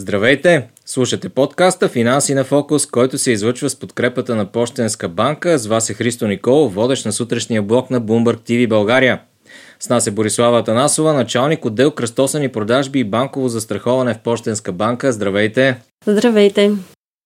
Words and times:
Здравейте! 0.00 0.68
Слушате 0.86 1.28
подкаста 1.28 1.88
Финанси 1.88 2.34
на 2.34 2.44
фокус, 2.44 2.86
който 2.86 3.18
се 3.18 3.32
излъчва 3.32 3.70
с 3.70 3.76
подкрепата 3.76 4.34
на 4.34 4.46
Пощенска 4.46 5.08
банка. 5.08 5.58
С 5.58 5.66
вас 5.66 5.90
е 5.90 5.94
Христо 5.94 6.26
Николов, 6.26 6.74
водещ 6.74 7.06
на 7.06 7.12
сутрешния 7.12 7.62
блок 7.62 7.90
на 7.90 8.00
Bloomberg 8.00 8.36
TV 8.36 8.68
България. 8.68 9.20
С 9.80 9.88
нас 9.88 10.06
е 10.06 10.10
Борислава 10.10 10.64
Танасова, 10.64 11.12
началник 11.12 11.64
отдел 11.64 11.90
кръстосани 11.90 12.48
продажби 12.48 12.98
и 12.98 13.04
банково 13.04 13.48
застраховане 13.48 14.14
в 14.14 14.18
Пощенска 14.18 14.72
банка. 14.72 15.12
Здравейте! 15.12 15.76
Здравейте! 16.06 16.70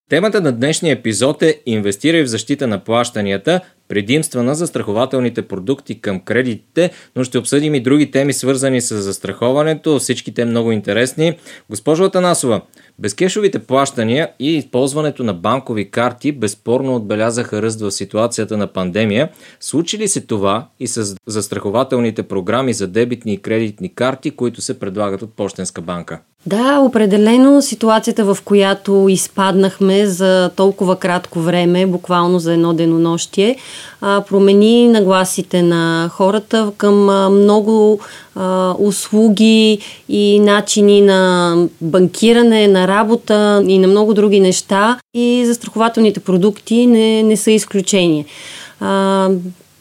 Темата 0.09 0.41
на 0.41 0.53
днешния 0.53 0.93
епизод 0.93 1.43
е 1.43 1.61
Инвестирай 1.67 2.23
в 2.23 2.27
защита 2.27 2.67
на 2.67 2.85
плащанията, 2.85 3.61
предимства 3.89 4.43
на 4.43 4.55
застрахователните 4.55 5.43
продукти 5.43 6.01
към 6.01 6.21
кредитите, 6.21 6.91
но 7.17 7.25
ще 7.25 7.39
обсъдим 7.39 7.75
и 7.75 7.81
други 7.81 8.11
теми 8.11 8.33
свързани 8.33 8.81
с 8.81 9.03
застраховането, 9.03 9.99
всичките 9.99 10.45
много 10.45 10.73
интересни. 10.73 11.39
Госпожо 11.71 12.05
Атанасова, 12.05 12.61
безкешовите 12.99 13.59
плащания 13.59 14.31
и 14.39 14.57
използването 14.57 15.25
на 15.25 15.35
банкови 15.35 15.91
карти 15.91 16.33
безспорно 16.33 16.97
отбелязаха 16.97 17.63
ръст 17.63 17.81
в 17.81 17.91
ситуацията 17.91 18.57
на 18.57 18.67
пандемия. 18.67 19.29
Случи 19.61 19.99
ли 19.99 20.09
се 20.09 20.21
това 20.21 20.69
и 20.81 20.87
с 20.87 21.17
застрахователните 21.27 22.23
програми 22.23 22.73
за 22.73 22.87
дебитни 22.89 23.35
и 23.35 23.39
кредитни 23.39 23.95
карти, 23.95 24.31
които 24.31 24.61
се 24.61 24.79
предлагат 24.79 25.23
от 25.23 25.37
Пощенска 25.37 25.83
банка? 25.83 26.21
Да, 26.47 26.79
определено 26.79 27.63
ситуацията, 27.63 28.25
в 28.25 28.39
която 28.45 29.07
изпаднахме 29.09 30.07
за 30.07 30.51
толкова 30.57 30.97
кратко 30.97 31.41
време, 31.41 31.87
буквално 31.87 32.39
за 32.39 32.53
едно 32.53 32.73
денонощие, 32.73 33.57
промени 34.01 34.89
нагласите 34.89 35.63
на 35.63 36.11
хората 36.13 36.73
към 36.77 37.05
много 37.35 38.01
услуги 38.79 39.79
и 40.09 40.41
начини 40.41 41.01
на 41.01 41.57
банкиране, 41.81 42.69
на 42.69 42.89
работа 42.89 43.63
и 43.67 43.79
на 43.79 43.89
много 43.89 44.15
други 44.15 44.41
неща. 44.41 44.99
И 45.15 45.43
застрахователните 45.47 46.21
продукти 46.21 46.87
не, 46.87 47.23
не 47.23 47.37
са 47.37 47.51
изключение 47.51 48.25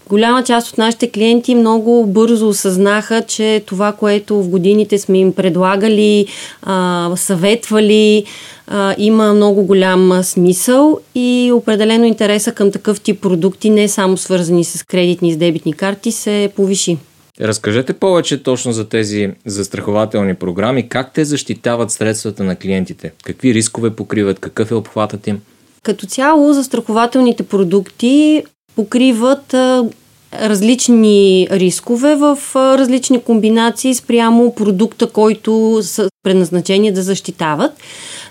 голяма 0.09 0.43
част 0.43 0.71
от 0.71 0.77
нашите 0.77 1.09
клиенти 1.11 1.55
много 1.55 2.05
бързо 2.05 2.47
осъзнаха, 2.47 3.21
че 3.21 3.63
това, 3.65 3.91
което 3.91 4.43
в 4.43 4.49
годините 4.49 4.97
сме 4.97 5.19
им 5.19 5.33
предлагали, 5.33 6.27
а, 6.61 7.11
съветвали, 7.15 8.25
а, 8.67 8.95
има 8.97 9.33
много 9.33 9.63
голям 9.63 10.23
смисъл 10.23 10.99
и 11.15 11.51
определено 11.53 12.05
интереса 12.05 12.51
към 12.51 12.71
такъв 12.71 13.01
тип 13.01 13.21
продукти, 13.21 13.69
не 13.69 13.87
само 13.87 14.17
свързани 14.17 14.63
с 14.63 14.83
кредитни 14.83 15.29
и 15.29 15.33
с 15.33 15.37
дебитни 15.37 15.73
карти, 15.73 16.11
се 16.11 16.51
повиши. 16.55 16.97
Разкажете 17.41 17.93
повече 17.93 18.43
точно 18.43 18.71
за 18.71 18.89
тези 18.89 19.31
застрахователни 19.45 20.35
програми, 20.35 20.89
как 20.89 21.13
те 21.13 21.25
защитават 21.25 21.91
средствата 21.91 22.43
на 22.43 22.55
клиентите, 22.55 23.11
какви 23.23 23.53
рискове 23.53 23.89
покриват, 23.89 24.39
какъв 24.39 24.71
е 24.71 24.75
обхватът 24.75 25.27
им? 25.27 25.41
Като 25.83 26.05
цяло, 26.05 26.53
застрахователните 26.53 27.43
продукти 27.43 28.43
покриват 28.75 29.55
различни 30.41 31.47
рискове 31.51 32.15
в 32.15 32.37
различни 32.55 33.21
комбинации 33.21 33.95
спрямо 33.95 34.55
продукта, 34.55 35.07
който 35.07 35.79
са 35.81 36.09
предназначени 36.23 36.91
да 36.91 37.01
защитават. 37.01 37.71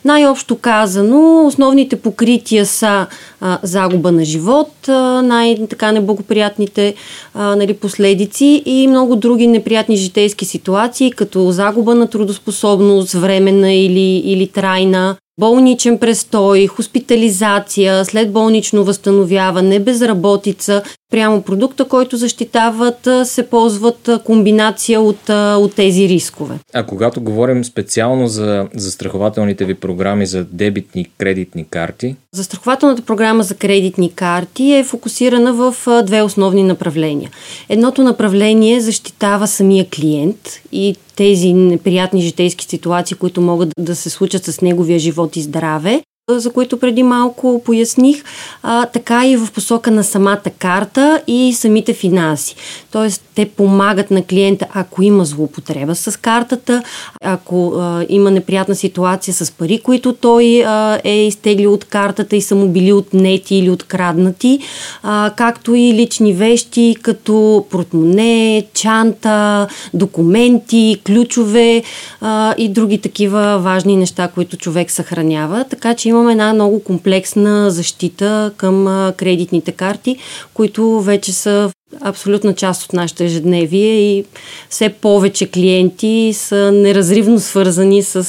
Най-общо 0.04 0.56
казано, 0.56 1.46
основните 1.46 1.96
покрития 1.96 2.66
са 2.66 3.06
а, 3.40 3.58
загуба 3.62 4.12
на 4.12 4.24
живот, 4.24 4.88
а, 4.88 5.22
най-така 5.22 5.92
неблагоприятните 5.92 6.94
а, 7.34 7.56
нали, 7.56 7.74
последици 7.74 8.62
и 8.66 8.86
много 8.88 9.16
други 9.16 9.46
неприятни 9.46 9.96
житейски 9.96 10.44
ситуации, 10.44 11.10
като 11.10 11.50
загуба 11.50 11.94
на 11.94 12.06
трудоспособност, 12.06 13.12
временна 13.12 13.72
или, 13.72 14.16
или 14.16 14.48
трайна, 14.48 15.16
болничен 15.40 15.98
престой, 15.98 16.66
хоспитализация, 16.66 18.04
след 18.04 18.32
болнично 18.32 18.84
възстановяване, 18.84 19.80
безработица. 19.80 20.82
Прямо 21.10 21.42
продукта, 21.42 21.84
който 21.84 22.16
защитават, 22.16 23.08
се 23.24 23.46
ползват 23.46 24.10
комбинация 24.24 25.00
от, 25.00 25.28
от 25.30 25.74
тези 25.74 26.08
рискове. 26.08 26.54
А 26.74 26.86
когато 26.86 27.20
говорим 27.20 27.64
специално 27.64 28.28
за 28.28 28.68
застрахователните 28.74 29.64
ви 29.64 29.74
програми 29.74 30.26
за 30.26 30.44
дебитни 30.44 31.06
кредитни 31.18 31.64
карти? 31.70 32.16
Застрахователната 32.34 33.02
програма 33.02 33.42
за 33.42 33.54
кредитни 33.54 34.12
карти 34.12 34.72
е 34.72 34.84
фокусирана 34.84 35.52
в 35.52 35.74
две 36.02 36.22
основни 36.22 36.62
направления. 36.62 37.30
Едното 37.68 38.02
направление 38.02 38.80
защитава 38.80 39.46
самия 39.46 39.86
клиент 39.90 40.60
и 40.72 40.96
тези 41.16 41.52
неприятни 41.52 42.22
житейски 42.22 42.64
ситуации, 42.64 43.16
които 43.16 43.40
могат 43.40 43.68
да 43.78 43.96
се 43.96 44.10
случат 44.10 44.44
с 44.44 44.60
неговия 44.60 44.98
живот 44.98 45.21
и 45.36 45.42
здраве 45.42 46.02
за 46.30 46.52
които 46.52 46.78
преди 46.78 47.02
малко 47.02 47.62
поясних, 47.64 48.24
а, 48.62 48.86
така 48.86 49.26
и 49.26 49.36
в 49.36 49.52
посока 49.52 49.90
на 49.90 50.04
самата 50.04 50.42
карта 50.58 51.22
и 51.26 51.52
самите 51.52 51.94
финанси. 51.94 52.56
Тоест, 52.92 53.22
те 53.34 53.48
помагат 53.48 54.10
на 54.10 54.24
клиента, 54.24 54.66
ако 54.74 55.02
има 55.02 55.24
злоупотреба 55.24 55.94
с 55.94 56.20
картата, 56.20 56.82
ако 57.24 57.72
а, 57.76 58.06
има 58.08 58.30
неприятна 58.30 58.74
ситуация 58.74 59.34
с 59.34 59.50
пари, 59.50 59.80
които 59.84 60.12
той 60.12 60.64
а, 60.66 61.00
е 61.04 61.26
изтеглил 61.26 61.72
от 61.72 61.84
картата 61.84 62.36
и 62.36 62.42
са 62.42 62.54
му 62.54 62.68
били 62.68 62.92
отнети 62.92 63.56
или 63.56 63.70
откраднати, 63.70 64.58
а, 65.02 65.32
както 65.36 65.74
и 65.74 65.94
лични 65.94 66.34
вещи, 66.34 66.96
като 67.02 67.66
портмоне, 67.70 68.66
чанта, 68.74 69.66
документи, 69.94 71.00
ключове 71.06 71.82
а, 72.20 72.54
и 72.58 72.68
други 72.68 72.98
такива 72.98 73.58
важни 73.58 73.96
неща, 73.96 74.28
които 74.28 74.56
човек 74.56 74.90
съхранява. 74.90 75.64
Така 75.70 75.94
че 75.94 76.08
имаме 76.08 76.32
една 76.32 76.52
много 76.52 76.84
комплексна 76.84 77.70
защита 77.70 78.52
към 78.56 78.84
кредитните 79.16 79.72
карти, 79.72 80.16
които 80.54 81.00
вече 81.00 81.32
са 81.32 81.70
абсолютна 82.00 82.54
част 82.54 82.82
от 82.82 82.92
нашето 82.92 83.22
ежедневие 83.22 83.94
и 83.94 84.24
все 84.68 84.88
повече 84.88 85.50
клиенти 85.50 86.32
са 86.34 86.72
неразривно 86.72 87.40
свързани 87.40 88.02
с, 88.02 88.24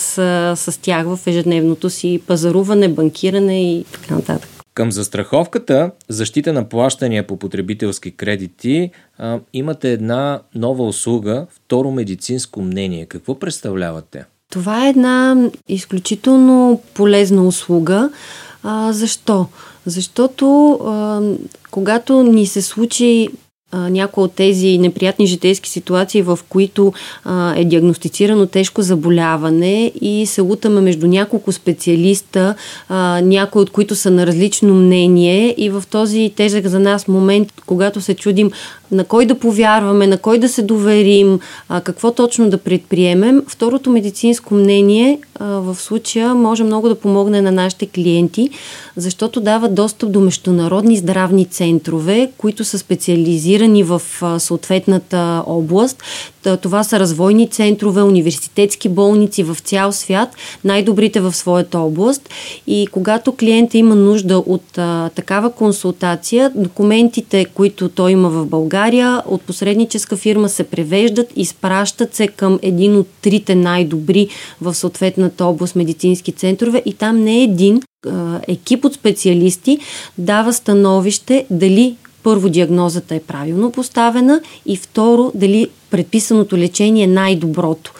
с 0.56 0.80
тях 0.82 1.06
в 1.06 1.20
ежедневното 1.28 1.90
си 1.90 2.22
пазаруване, 2.28 2.88
банкиране 2.88 3.74
и 3.74 3.86
така 3.92 4.16
нататък. 4.16 4.50
Към 4.74 4.92
застраховката, 4.92 5.92
защита 6.10 6.54
на 6.54 6.70
плащания 6.70 7.28
по 7.28 7.38
потребителски 7.38 8.12
кредити, 8.12 8.92
а, 9.18 9.40
имате 9.54 9.92
една 9.92 10.40
нова 10.56 10.88
услуга, 10.88 11.46
второ 11.50 11.92
медицинско 11.92 12.62
мнение. 12.62 13.06
Какво 13.06 13.40
представлявате? 13.40 14.26
Това 14.50 14.86
е 14.86 14.90
една 14.90 15.50
изключително 15.70 16.82
полезна 16.94 17.48
услуга. 17.48 18.10
А, 18.64 18.94
защо? 18.94 19.48
Защото 19.86 20.72
а, 20.72 21.22
когато 21.72 22.24
ни 22.24 22.46
се 22.46 22.62
случи 22.62 23.30
някои 23.74 24.24
от 24.24 24.34
тези 24.34 24.78
неприятни 24.78 25.28
житейски 25.28 25.70
ситуации, 25.70 26.22
в 26.22 26.40
които 26.50 26.94
а, 27.24 27.54
е 27.56 27.66
диагностицирано 27.66 28.46
тежко 28.46 28.82
заболяване 28.82 29.92
и 30.02 30.26
се 30.26 30.42
лутаме 30.42 30.82
между 30.82 31.08
няколко 31.08 31.52
специалиста, 31.52 32.56
а, 32.90 33.22
някои 33.22 33.62
от 33.62 33.70
които 33.70 33.96
са 33.96 34.12
на 34.12 34.28
различно 34.28 34.74
мнение 34.74 35.56
и 35.58 35.70
в 35.70 35.84
този 35.90 36.34
тежък 36.36 36.68
за 36.68 36.80
нас 36.80 37.08
момент, 37.08 37.54
когато 37.66 38.02
се 38.02 38.14
чудим 38.14 38.52
на 38.92 39.04
кой 39.04 39.26
да 39.26 39.40
повярваме, 39.40 40.08
на 40.08 40.18
кой 40.18 40.40
да 40.40 40.50
се 40.50 40.62
доверим, 40.62 41.40
а, 41.70 41.82
какво 41.82 42.12
точно 42.12 42.50
да 42.50 42.58
предприемем, 42.58 43.44
второто 43.48 43.90
медицинско 43.90 44.54
мнение 44.54 45.20
а, 45.40 45.46
в 45.46 45.76
случая 45.76 46.36
може 46.36 46.64
много 46.64 46.90
да 46.90 46.96
помогне 46.96 47.42
на 47.42 47.52
нашите 47.52 47.86
клиенти, 47.86 48.50
защото 48.96 49.42
дава 49.42 49.70
достъп 49.70 50.12
до 50.12 50.20
международни 50.20 50.98
здравни 50.98 51.46
центрове, 51.46 52.32
които 52.38 52.64
са 52.64 52.80
специализирани 52.80 53.84
в 53.84 54.02
съответната 54.38 55.44
област. 55.48 56.04
Това 56.62 56.84
са 56.84 57.00
развойни 57.00 57.48
центрове, 57.48 58.02
университетски 58.02 58.90
болници 58.90 59.44
в 59.44 59.58
цял 59.60 59.92
свят, 59.92 60.30
най-добрите 60.64 61.20
в 61.20 61.34
своята 61.34 61.80
област. 61.80 62.30
И 62.68 62.88
когато 62.92 63.32
клиента 63.32 63.78
има 63.78 63.96
нужда 63.96 64.38
от 64.38 64.78
а, 64.78 65.10
такава 65.16 65.52
консултация, 65.52 66.52
документите, 66.56 67.46
които 67.46 67.90
той 67.90 68.12
има 68.12 68.30
в 68.30 68.46
България, 68.46 69.22
от 69.26 69.42
посредническа 69.42 70.18
фирма 70.18 70.50
се 70.50 70.64
превеждат, 70.64 71.28
изпращат 71.36 72.16
се 72.16 72.28
към 72.28 72.60
един 72.62 72.98
от 72.98 73.08
трите 73.22 73.56
най-добри 73.56 74.28
в 74.62 74.74
съответната 74.74 75.46
област 75.46 75.76
медицински 75.76 76.32
центрове 76.32 76.82
и 76.86 76.94
там 76.94 77.24
не 77.24 77.40
е 77.40 77.44
един 77.44 77.82
екип 78.48 78.86
от 78.86 78.94
специалисти 78.94 79.80
дава 80.18 80.54
становище 80.54 81.46
дали 81.50 81.96
първо 82.24 82.50
диагнозата 82.50 83.16
е 83.16 83.20
правилно 83.20 83.72
поставена 83.72 84.42
и 84.66 84.78
второ 84.78 85.32
дали 85.36 85.68
предписаното 85.90 86.58
лечение 86.58 87.04
е 87.04 87.08
най-доброто. 87.08 87.94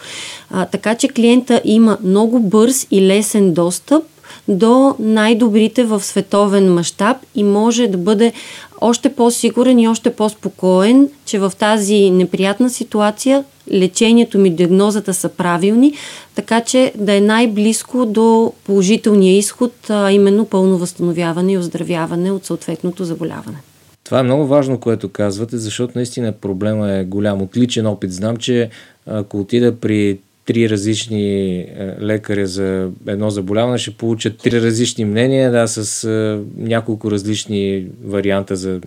А, 0.50 0.66
така 0.66 0.94
че 0.94 1.08
клиента 1.08 1.60
има 1.64 1.98
много 2.04 2.40
бърз 2.40 2.86
и 2.90 3.02
лесен 3.02 3.54
достъп 3.54 4.04
до 4.48 4.94
най-добрите 4.98 5.84
в 5.84 6.02
световен 6.02 6.74
мащаб 6.74 7.16
и 7.34 7.42
може 7.42 7.86
да 7.86 7.98
бъде 7.98 8.32
още 8.80 9.14
по-сигурен 9.14 9.78
и 9.78 9.88
още 9.88 10.10
по-спокоен, 10.10 11.08
че 11.26 11.38
в 11.38 11.52
тази 11.58 12.10
неприятна 12.10 12.70
ситуация 12.70 13.44
лечението 13.72 14.38
ми, 14.38 14.50
диагнозата 14.50 15.14
са 15.14 15.28
правилни, 15.28 15.92
така 16.34 16.60
че 16.60 16.92
да 16.96 17.14
е 17.14 17.20
най-близко 17.20 18.06
до 18.06 18.52
положителния 18.64 19.38
изход, 19.38 19.72
а 19.88 20.12
именно 20.12 20.44
пълно 20.44 20.78
възстановяване 20.78 21.52
и 21.52 21.58
оздравяване 21.58 22.30
от 22.30 22.44
съответното 22.44 23.04
заболяване. 23.04 23.56
Това 24.04 24.20
е 24.20 24.22
много 24.22 24.46
важно, 24.46 24.80
което 24.80 25.08
казвате, 25.08 25.58
защото 25.58 25.92
наистина 25.94 26.32
проблема 26.32 26.92
е 26.92 27.04
голям. 27.04 27.42
От 27.42 27.56
личен 27.56 27.86
опит 27.86 28.12
знам, 28.12 28.36
че 28.36 28.70
ако 29.06 29.40
отида 29.40 29.76
при 29.76 30.18
три 30.46 30.70
различни 30.70 31.56
е, 31.60 31.96
лекаря 32.00 32.46
за 32.46 32.90
едно 33.06 33.30
заболяване, 33.30 33.78
ще 33.78 33.90
получат 33.90 34.38
три 34.38 34.62
различни 34.62 35.04
мнения, 35.04 35.50
да, 35.50 35.68
с 35.68 36.04
е, 36.04 36.40
няколко 36.56 37.10
различни 37.10 37.86
варианта 38.04 38.56
за 38.56 38.80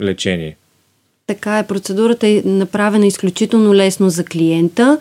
лечение. 0.00 0.56
Така 1.26 1.58
е, 1.58 1.66
процедурата 1.66 2.26
е 2.26 2.42
направена 2.44 3.06
изключително 3.06 3.74
лесно 3.74 4.10
за 4.10 4.24
клиента. 4.24 4.98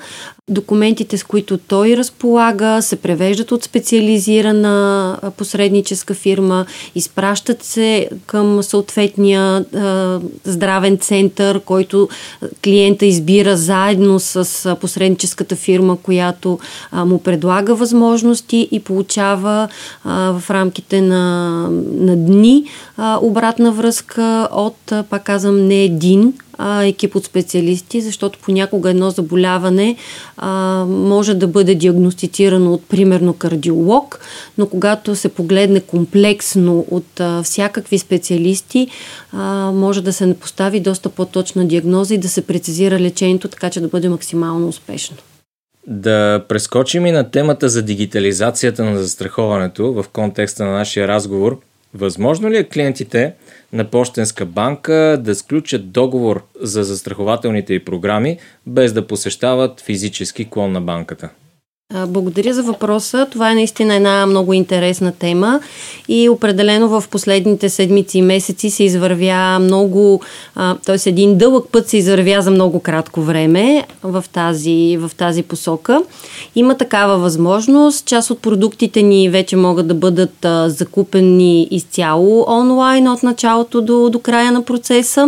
Документите, 0.49 1.17
с 1.17 1.23
които 1.23 1.57
той 1.57 1.97
разполага, 1.97 2.81
се 2.81 2.95
превеждат 2.95 3.51
от 3.51 3.63
специализирана 3.63 5.17
посредническа 5.37 6.13
фирма, 6.13 6.65
изпращат 6.95 7.63
се 7.63 8.09
към 8.25 8.63
съответния 8.63 9.41
а, 9.41 10.19
здравен 10.43 10.97
център, 10.97 11.59
който 11.59 12.09
клиента 12.63 13.05
избира 13.05 13.57
заедно 13.57 14.19
с 14.19 14.77
посредническата 14.81 15.55
фирма, 15.55 15.97
която 15.97 16.59
а, 16.91 17.05
му 17.05 17.19
предлага 17.19 17.75
възможности 17.75 18.67
и 18.71 18.79
получава 18.79 19.67
а, 20.03 20.39
в 20.39 20.49
рамките 20.49 21.01
на, 21.01 21.49
на 21.93 22.15
дни 22.15 22.65
а, 22.97 23.19
обратна 23.21 23.71
връзка 23.71 24.47
от, 24.51 24.93
пак 25.09 25.23
казвам, 25.23 25.67
не 25.67 25.83
един, 25.83 26.33
екип 26.83 27.15
от 27.15 27.25
специалисти, 27.25 28.01
защото 28.01 28.39
понякога 28.39 28.89
едно 28.89 29.09
заболяване 29.09 29.95
а, 30.37 30.49
може 30.85 31.33
да 31.33 31.47
бъде 31.47 31.75
диагностицирано 31.75 32.73
от, 32.73 32.85
примерно, 32.85 33.33
кардиолог, 33.33 34.19
но 34.57 34.67
когато 34.67 35.15
се 35.15 35.29
погледне 35.29 35.79
комплексно 35.79 36.85
от 36.91 37.19
а, 37.19 37.43
всякакви 37.43 37.97
специалисти, 37.97 38.87
а, 39.31 39.71
може 39.71 40.03
да 40.03 40.13
се 40.13 40.35
постави 40.39 40.79
доста 40.79 41.09
по-точна 41.09 41.65
диагноза 41.65 42.13
и 42.13 42.17
да 42.17 42.29
се 42.29 42.41
прецизира 42.41 42.99
лечението, 42.99 43.47
така 43.47 43.69
че 43.69 43.81
да 43.81 43.87
бъде 43.87 44.09
максимално 44.09 44.67
успешно. 44.67 45.17
Да 45.87 46.45
прескочим 46.49 47.05
и 47.05 47.11
на 47.11 47.31
темата 47.31 47.69
за 47.69 47.81
дигитализацията 47.81 48.83
на 48.83 48.97
застраховането 48.99 49.93
в 49.93 50.05
контекста 50.13 50.65
на 50.65 50.71
нашия 50.71 51.07
разговор. 51.07 51.59
Възможно 51.93 52.49
ли 52.49 52.57
е 52.57 52.63
клиентите 52.63 53.33
на 53.73 53.89
Пощенска 53.89 54.45
банка 54.45 55.17
да 55.21 55.35
сключат 55.35 55.91
договор 55.91 56.45
за 56.61 56.83
застрахователните 56.83 57.73
и 57.73 57.85
програми, 57.85 58.37
без 58.67 58.93
да 58.93 59.07
посещават 59.07 59.81
физически 59.81 60.49
клон 60.49 60.71
на 60.71 60.81
банката? 60.81 61.29
Благодаря 62.07 62.53
за 62.53 62.63
въпроса. 62.63 63.27
Това 63.31 63.51
е 63.51 63.55
наистина 63.55 63.95
една 63.95 64.25
много 64.25 64.53
интересна 64.53 65.11
тема 65.11 65.59
и 66.07 66.29
определено 66.29 66.89
в 66.89 67.03
последните 67.11 67.69
седмици 67.69 68.17
и 68.17 68.21
месеци 68.21 68.69
се 68.69 68.83
извървя 68.83 69.59
много, 69.59 70.21
т.е. 70.85 71.09
един 71.09 71.37
дълъг 71.37 71.65
път 71.71 71.89
се 71.89 71.97
извървя 71.97 72.41
за 72.41 72.51
много 72.51 72.79
кратко 72.79 73.21
време 73.21 73.85
в 74.03 74.25
тази, 74.31 74.97
в 74.99 75.11
тази 75.17 75.43
посока. 75.43 76.03
Има 76.55 76.77
такава 76.77 77.17
възможност. 77.17 78.05
Част 78.05 78.29
от 78.29 78.41
продуктите 78.41 79.01
ни 79.01 79.29
вече 79.29 79.55
могат 79.55 79.87
да 79.87 79.93
бъдат 79.93 80.45
закупени 80.65 81.67
изцяло 81.71 82.45
онлайн 82.47 83.07
от 83.07 83.23
началото 83.23 83.81
до, 83.81 84.09
до 84.09 84.19
края 84.19 84.51
на 84.51 84.61
процеса 84.61 85.27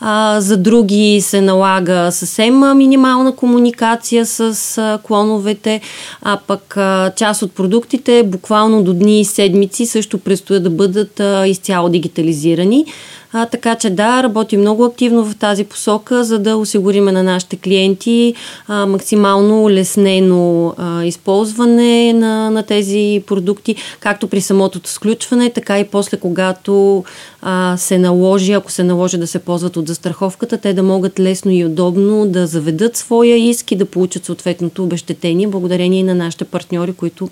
а, 0.00 0.40
за 0.40 0.56
други 0.56 1.20
се 1.20 1.40
налага 1.40 2.12
съвсем 2.12 2.76
минимална 2.76 3.36
комуникация 3.36 4.26
с 4.26 4.78
а, 4.78 4.98
клоновете, 5.02 5.80
а 6.22 6.38
пък 6.46 6.76
а, 6.76 7.12
част 7.16 7.42
от 7.42 7.52
продуктите 7.52 8.22
буквално 8.22 8.82
до 8.82 8.94
дни 8.94 9.20
и 9.20 9.24
седмици 9.24 9.86
също 9.86 10.18
предстоят 10.18 10.62
да 10.62 10.70
бъдат 10.70 11.20
а, 11.20 11.46
изцяло 11.46 11.88
дигитализирани. 11.88 12.84
А, 13.32 13.46
така 13.46 13.74
че 13.74 13.90
да, 13.90 14.22
работим 14.22 14.60
много 14.60 14.84
активно 14.84 15.24
в 15.24 15.36
тази 15.36 15.64
посока, 15.64 16.24
за 16.24 16.38
да 16.38 16.56
осигуриме 16.56 17.12
на 17.12 17.22
нашите 17.22 17.56
клиенти 17.56 18.34
а, 18.68 18.86
максимално 18.86 19.70
леснено 19.70 20.74
а, 20.76 21.04
използване 21.04 22.12
на, 22.12 22.50
на 22.50 22.62
тези 22.62 23.22
продукти, 23.26 23.76
както 24.00 24.28
при 24.28 24.40
самото 24.40 24.80
сключване, 24.84 25.50
така 25.50 25.80
и 25.80 25.84
после, 25.84 26.16
когато 26.16 27.04
а, 27.42 27.76
се 27.76 27.98
наложи, 27.98 28.52
ако 28.52 28.72
се 28.72 28.84
наложи 28.84 29.18
да 29.18 29.26
се 29.26 29.38
ползват 29.38 29.76
от 29.76 29.88
застраховката, 29.88 30.58
те 30.58 30.74
да 30.74 30.82
могат 30.82 31.20
лесно 31.20 31.50
и 31.50 31.64
удобно 31.64 32.26
да 32.26 32.46
заведат 32.46 32.96
своя 32.96 33.36
иск 33.36 33.72
и 33.72 33.76
да 33.76 33.86
получат 33.86 34.24
съответното 34.24 34.84
обещетение, 34.84 35.46
благодарение 35.46 36.04
на 36.04 36.14
нашите 36.14 36.44
партньори, 36.44 36.92
които 36.92 37.30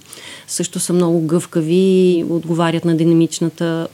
също 0.48 0.80
са 0.80 0.92
много 0.92 1.20
гъвкави 1.20 1.74
и 1.74 2.24
отговарят 2.30 2.84
на 2.84 2.96
динамичната 2.96 3.88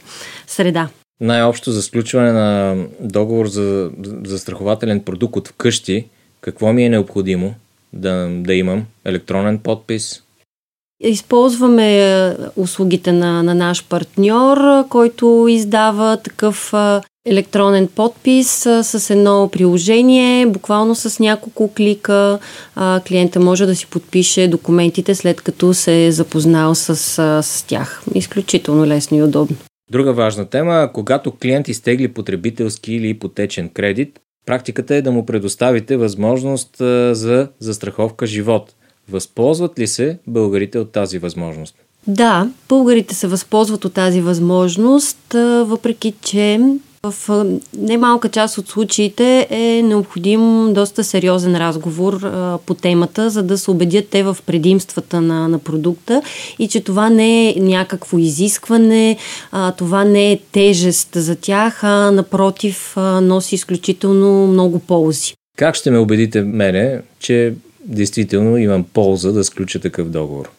среда 0.47 0.89
най-общо 1.21 1.71
за 1.71 1.81
сключване 1.81 2.31
на 2.31 2.75
договор 2.99 3.47
за, 3.47 3.91
за 4.25 4.39
страхователен 4.39 4.99
продукт 4.99 5.37
от 5.37 5.47
вкъщи, 5.47 6.05
какво 6.41 6.73
ми 6.73 6.85
е 6.85 6.89
необходимо 6.89 7.53
да, 7.93 8.29
да 8.31 8.53
имам? 8.53 8.85
Електронен 9.05 9.59
подпис? 9.59 10.23
Използваме 11.03 11.99
е, 11.99 12.33
услугите 12.55 13.11
на, 13.11 13.43
на 13.43 13.55
наш 13.55 13.85
партньор, 13.85 14.87
който 14.89 15.47
издава 15.49 16.17
такъв 16.17 16.73
е, 16.73 17.01
електронен 17.29 17.87
подпис 17.87 18.65
е, 18.65 18.83
с 18.83 19.09
едно 19.09 19.49
приложение, 19.51 20.45
буквално 20.45 20.95
с 20.95 21.19
няколко 21.19 21.73
клика. 21.73 22.39
Клиента 23.07 23.39
може 23.39 23.65
да 23.65 23.75
си 23.75 23.87
подпише 23.87 24.47
документите 24.47 25.15
след 25.15 25.41
като 25.41 25.73
се 25.73 26.05
е 26.05 26.11
запознал 26.11 26.75
с, 26.75 26.95
с 27.43 27.65
тях. 27.67 28.03
Изключително 28.15 28.85
лесно 28.85 29.17
и 29.17 29.23
удобно. 29.23 29.57
Друга 29.91 30.13
важна 30.13 30.45
тема, 30.45 30.89
когато 30.93 31.31
клиент 31.31 31.67
изтегли 31.67 32.07
потребителски 32.07 32.93
или 32.93 33.09
ипотечен 33.09 33.69
кредит, 33.69 34.19
практиката 34.45 34.95
е 34.95 35.01
да 35.01 35.11
му 35.11 35.25
предоставите 35.25 35.97
възможност 35.97 36.75
за 37.11 37.47
застраховка 37.59 38.25
живот. 38.25 38.73
Възползват 39.09 39.79
ли 39.79 39.87
се 39.87 40.17
българите 40.27 40.79
от 40.79 40.91
тази 40.91 41.17
възможност? 41.17 41.75
Да, 42.07 42.49
българите 42.69 43.15
се 43.15 43.27
възползват 43.27 43.85
от 43.85 43.93
тази 43.93 44.21
възможност, 44.21 45.33
въпреки 45.65 46.13
че 46.21 46.59
в 47.03 47.45
немалка 47.77 48.29
част 48.29 48.57
от 48.57 48.67
случаите 48.67 49.47
е 49.49 49.81
необходим 49.81 50.73
доста 50.73 51.03
сериозен 51.03 51.57
разговор 51.57 52.31
по 52.65 52.73
темата, 52.73 53.29
за 53.29 53.43
да 53.43 53.57
се 53.57 53.71
убедят 53.71 54.07
те 54.09 54.23
в 54.23 54.37
предимствата 54.45 55.21
на, 55.21 55.47
на 55.47 55.59
продукта 55.59 56.21
и 56.59 56.67
че 56.67 56.81
това 56.81 57.09
не 57.09 57.49
е 57.49 57.55
някакво 57.59 58.17
изискване, 58.17 59.17
това 59.77 60.03
не 60.03 60.31
е 60.31 60.39
тежест 60.51 61.09
за 61.13 61.35
тях, 61.35 61.83
а 61.83 62.11
напротив 62.11 62.93
носи 63.21 63.55
изключително 63.55 64.47
много 64.47 64.79
ползи. 64.79 65.33
Как 65.57 65.75
ще 65.75 65.91
ме 65.91 65.97
убедите 65.97 66.41
мене, 66.41 67.01
че 67.19 67.53
действително 67.85 68.57
имам 68.57 68.83
полза 68.83 69.31
да 69.31 69.43
сключа 69.43 69.79
такъв 69.79 70.09
договор? 70.09 70.49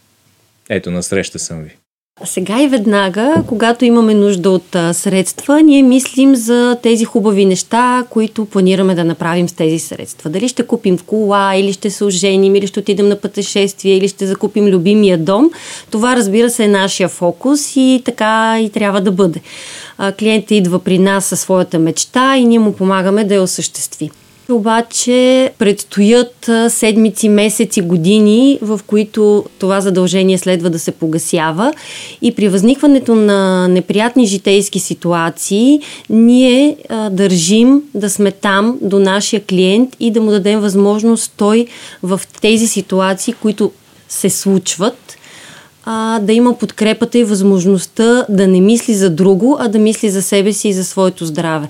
Ето, 0.68 0.90
на 0.90 1.02
среща 1.02 1.38
съм 1.38 1.62
ви. 1.62 1.76
Сега 2.24 2.62
и 2.62 2.68
веднага, 2.68 3.34
когато 3.46 3.84
имаме 3.84 4.14
нужда 4.14 4.50
от 4.50 4.74
а, 4.74 4.94
средства, 4.94 5.62
ние 5.62 5.82
мислим 5.82 6.36
за 6.36 6.76
тези 6.82 7.04
хубави 7.04 7.44
неща, 7.44 8.04
които 8.10 8.44
планираме 8.44 8.94
да 8.94 9.04
направим 9.04 9.48
с 9.48 9.52
тези 9.52 9.78
средства. 9.78 10.30
Дали 10.30 10.48
ще 10.48 10.66
купим 10.66 10.98
в 10.98 11.04
кола, 11.04 11.56
или 11.56 11.72
ще 11.72 11.90
се 11.90 12.04
оженим, 12.04 12.54
или 12.54 12.66
ще 12.66 12.80
отидем 12.80 13.08
на 13.08 13.16
пътешествие, 13.16 13.96
или 13.96 14.08
ще 14.08 14.26
закупим 14.26 14.66
любимия 14.66 15.18
дом. 15.18 15.50
Това, 15.90 16.16
разбира 16.16 16.50
се, 16.50 16.64
е 16.64 16.68
нашия 16.68 17.08
фокус 17.08 17.76
и 17.76 18.02
така 18.04 18.60
и 18.60 18.70
трябва 18.70 19.00
да 19.00 19.12
бъде. 19.12 19.40
А, 19.98 20.12
клиентът 20.12 20.50
идва 20.50 20.78
при 20.78 20.98
нас 20.98 21.24
със 21.24 21.40
своята 21.40 21.78
мечта 21.78 22.36
и 22.36 22.44
ние 22.44 22.58
му 22.58 22.72
помагаме 22.72 23.24
да 23.24 23.34
я 23.34 23.42
осъществи. 23.42 24.10
Обаче 24.52 25.50
предстоят 25.58 26.50
седмици, 26.68 27.28
месеци, 27.28 27.80
години, 27.80 28.58
в 28.62 28.80
които 28.86 29.44
това 29.58 29.80
задължение 29.80 30.38
следва 30.38 30.70
да 30.70 30.78
се 30.78 30.90
погасява 30.90 31.72
и 32.22 32.34
при 32.34 32.48
възникването 32.48 33.14
на 33.14 33.68
неприятни 33.68 34.26
житейски 34.26 34.78
ситуации 34.78 35.80
ние 36.10 36.76
а, 36.88 37.10
държим 37.10 37.82
да 37.94 38.10
сме 38.10 38.30
там 38.30 38.78
до 38.82 38.98
нашия 38.98 39.44
клиент 39.44 39.96
и 40.00 40.10
да 40.10 40.20
му 40.20 40.30
дадем 40.30 40.60
възможност 40.60 41.32
той 41.36 41.66
в 42.02 42.20
тези 42.40 42.66
ситуации, 42.66 43.34
които 43.34 43.72
се 44.08 44.30
случват, 44.30 45.16
а, 45.84 46.18
да 46.18 46.32
има 46.32 46.58
подкрепата 46.58 47.18
и 47.18 47.24
възможността 47.24 48.26
да 48.28 48.46
не 48.46 48.60
мисли 48.60 48.94
за 48.94 49.10
друго, 49.10 49.56
а 49.60 49.68
да 49.68 49.78
мисли 49.78 50.10
за 50.10 50.22
себе 50.22 50.52
си 50.52 50.68
и 50.68 50.72
за 50.72 50.84
своето 50.84 51.26
здраве. 51.26 51.68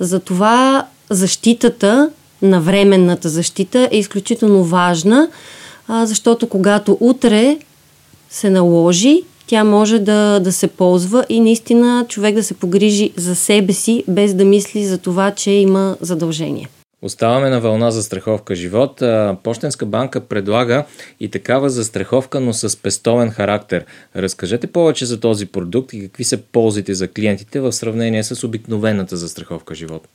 Затова 0.00 0.86
защитата 1.10 2.10
на 2.44 2.60
временната 2.60 3.28
защита 3.28 3.88
е 3.92 3.98
изключително 3.98 4.64
важна, 4.64 5.28
а, 5.88 6.06
защото 6.06 6.48
когато 6.48 6.98
утре 7.00 7.58
се 8.30 8.50
наложи 8.50 9.22
тя 9.46 9.64
може 9.64 9.98
да, 9.98 10.40
да 10.40 10.52
се 10.52 10.66
ползва 10.66 11.24
и 11.28 11.40
наистина 11.40 12.06
човек 12.08 12.34
да 12.34 12.42
се 12.42 12.54
погрижи 12.54 13.12
за 13.16 13.34
себе 13.34 13.72
си, 13.72 14.04
без 14.08 14.34
да 14.34 14.44
мисли 14.44 14.84
за 14.84 14.98
това, 14.98 15.30
че 15.30 15.50
има 15.50 15.96
задължение. 16.00 16.68
Оставаме 17.02 17.50
на 17.50 17.60
вълна 17.60 17.90
за 17.90 18.02
страховка 18.02 18.54
живот. 18.54 19.02
Пощенска 19.42 19.86
банка 19.86 20.20
предлага 20.20 20.84
и 21.20 21.28
такава 21.28 21.70
застраховка, 21.70 22.40
но 22.40 22.52
с 22.52 22.82
пестовен 22.82 23.30
характер. 23.30 23.84
Разкажете 24.16 24.66
повече 24.66 25.06
за 25.06 25.20
този 25.20 25.46
продукт 25.46 25.92
и 25.92 26.00
какви 26.00 26.24
са 26.24 26.38
ползите 26.38 26.94
за 26.94 27.08
клиентите 27.08 27.60
в 27.60 27.72
сравнение 27.72 28.24
с 28.24 28.44
обикновената 28.44 29.16
застраховка 29.16 29.74
живот. 29.74 30.08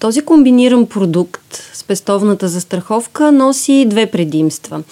Този 0.00 0.20
комбиниран 0.20 0.86
продукт 0.86 1.40
спестовната 1.74 2.48
застраховка 2.48 3.32
носи 3.32 3.86
две 3.88 4.06
предимства. 4.06 4.82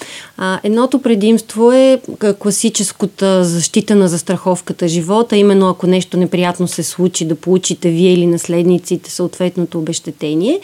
Едното 0.63 1.03
предимство 1.03 1.73
е 1.73 2.01
класическата 2.39 3.45
защита 3.45 3.95
на 3.95 4.09
застраховката 4.09 4.89
живота, 4.89 5.37
именно 5.37 5.69
ако 5.69 5.87
нещо 5.87 6.17
неприятно 6.17 6.69
се 6.69 6.83
случи, 6.83 7.25
да 7.25 7.35
получите 7.35 7.91
вие 7.91 8.13
или 8.13 8.27
наследниците 8.27 9.11
съответното 9.11 9.79
обещетение. 9.79 10.61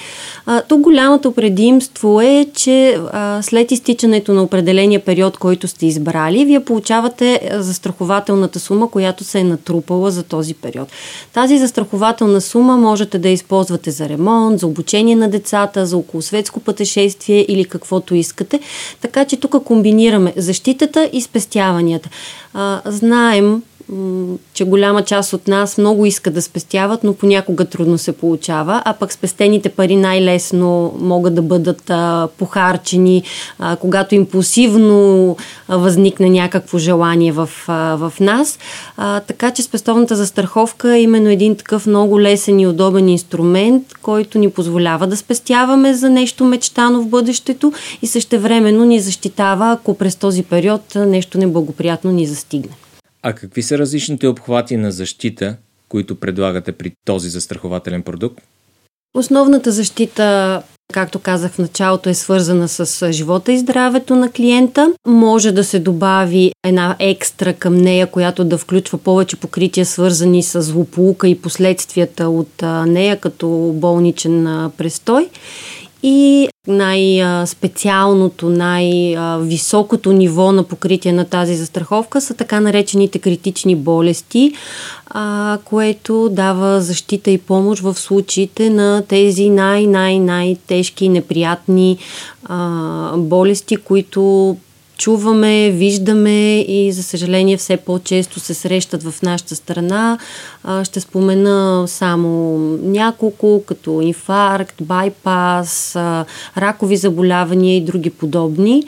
Тук 0.69 0.81
голямото 0.81 1.33
предимство 1.33 2.21
е, 2.21 2.47
че 2.55 2.99
след 3.43 3.73
изтичането 3.73 4.33
на 4.33 4.43
определения 4.43 5.05
период, 5.05 5.37
който 5.37 5.69
сте 5.69 5.87
избрали, 5.87 6.45
вие 6.45 6.65
получавате 6.65 7.51
застрахователната 7.55 8.61
сума, 8.61 8.91
която 8.91 9.25
се 9.25 9.39
е 9.39 9.45
натрупала 9.45 10.11
за 10.11 10.23
този 10.23 10.55
период. 10.55 10.89
Тази 11.33 11.59
застрахователна 11.59 12.41
сума 12.41 12.77
можете 12.77 13.19
да 13.19 13.29
използвате 13.29 13.91
за 13.91 14.09
ремонт, 14.09 14.28
за 14.55 14.67
обучение 14.67 15.17
на 15.17 15.31
децата, 15.31 15.87
за 15.87 15.97
около 15.97 16.23
светско 16.23 16.61
пътешествие 16.61 17.47
или 17.49 17.65
каквото 17.65 18.15
искате. 18.15 18.61
Така 19.01 19.25
че 19.25 19.37
тук 19.37 19.65
комбинираме 19.65 20.33
защитата 20.37 21.11
и 21.13 21.21
спестяванията. 21.21 22.09
А, 22.55 22.81
знаем, 22.85 23.63
че 24.53 24.65
голяма 24.65 25.03
част 25.03 25.33
от 25.33 25.49
нас 25.49 25.79
много 25.79 26.07
иска 26.07 26.31
да 26.31 26.43
спестяват, 26.43 27.05
но 27.05 27.15
понякога 27.15 27.65
трудно 27.65 27.99
се 27.99 28.13
получава, 28.13 28.83
а 28.85 28.93
пък 28.93 29.13
спестените 29.13 29.69
пари 29.69 29.97
най-лесно 29.97 30.95
могат 30.99 31.35
да 31.35 31.43
бъдат 31.43 31.91
а, 31.91 32.29
похарчени, 32.39 33.23
а, 33.59 33.77
когато 33.77 34.15
импулсивно 34.15 35.37
а, 35.69 35.77
възникне 35.77 36.31
някакво 36.31 36.79
желание 36.79 37.33
в, 37.33 37.51
а, 37.69 37.97
в 37.97 38.13
нас. 38.21 38.59
А, 38.97 39.21
така 39.21 39.51
че 39.51 39.63
спестовната 39.63 40.17
застраховка 40.17 40.97
е 40.97 41.03
именно 41.03 41.29
един 41.29 41.57
такъв 41.57 41.87
много 41.87 42.21
лесен 42.21 42.61
и 42.61 42.67
удобен 42.67 43.09
инструмент, 43.09 43.85
който 44.03 44.39
ни 44.39 44.51
позволява 44.51 45.07
да 45.07 45.17
спестяваме 45.17 45.95
за 45.95 46.11
нещо 46.11 46.45
мечтано 46.45 47.03
в 47.03 47.09
бъдещето 47.09 47.73
и 48.03 48.07
същевременно 48.07 48.85
ни 48.85 49.01
защитава, 49.01 49.71
ако 49.71 49.95
през 49.95 50.17
този 50.17 50.43
период 50.43 50.95
нещо 50.95 51.39
неблагоприятно 51.39 52.13
ни 52.13 52.27
застигне. 52.27 52.88
А 53.23 53.33
какви 53.33 53.63
са 53.63 53.79
различните 53.79 54.27
обхвати 54.27 54.77
на 54.77 54.93
защита, 54.93 55.57
които 55.89 56.21
предлагате 56.21 56.73
при 56.73 56.93
този 57.05 57.29
застрахователен 57.29 58.03
продукт? 58.03 58.41
Основната 59.15 59.73
защита 59.73 60.63
Както 60.93 61.19
казах 61.19 61.53
в 61.53 61.59
началото, 61.59 62.09
е 62.09 62.15
свързана 62.15 62.69
с 62.69 63.13
живота 63.13 63.53
и 63.53 63.59
здравето 63.59 64.17
на 64.17 64.31
клиента. 64.31 64.93
Може 65.07 65.53
да 65.53 65.65
се 65.65 65.79
добави 65.79 66.53
една 66.65 66.97
екстра 66.99 67.53
към 67.53 67.77
нея, 67.77 68.07
която 68.07 68.45
да 68.45 68.59
включва 68.59 68.99
повече 68.99 69.37
покрития, 69.37 69.87
свързани 69.87 70.43
с 70.43 70.63
злополука 70.63 71.29
и 71.29 71.41
последствията 71.41 72.29
от 72.29 72.63
нея, 72.87 73.21
като 73.21 73.49
болничен 73.75 74.71
престой. 74.79 75.29
И 76.03 76.49
най-специалното, 76.67 78.49
най-високото 78.49 80.13
ниво 80.13 80.53
на 80.53 80.63
покритие 80.63 81.13
на 81.13 81.25
тази 81.25 81.55
застраховка 81.55 82.21
са 82.21 82.35
така 82.35 82.61
наречените 82.61 83.19
критични 83.19 83.77
болести, 83.77 84.53
което 85.65 86.29
дава 86.33 86.81
защита 86.81 87.31
и 87.31 87.39
помощ 87.39 87.83
в 87.83 87.95
случаите 87.95 88.71
на 88.71 89.03
тези 89.09 89.51
най-най-най-тежки 89.51 91.05
и 91.05 91.09
неприятни 91.09 91.99
болести, 93.17 93.77
които 93.77 94.57
чуваме, 94.99 95.71
виждаме 95.71 96.61
и 96.61 96.93
за 96.93 97.03
съжаление 97.03 97.57
все 97.57 97.77
по-често 97.77 98.41
се 98.41 98.55
срещат 98.55 99.03
в 99.03 99.23
нашата 99.23 99.57
страна. 99.57 100.19
Ще 100.83 101.01
спомена 101.01 101.85
само 101.89 102.59
няколко, 102.83 103.63
като 103.67 104.01
инфаркт, 104.01 104.75
байпас, 104.83 105.97
ракови 106.57 106.97
заболявания 106.97 107.77
и 107.77 107.85
други 107.85 108.11
подобни 108.11 108.85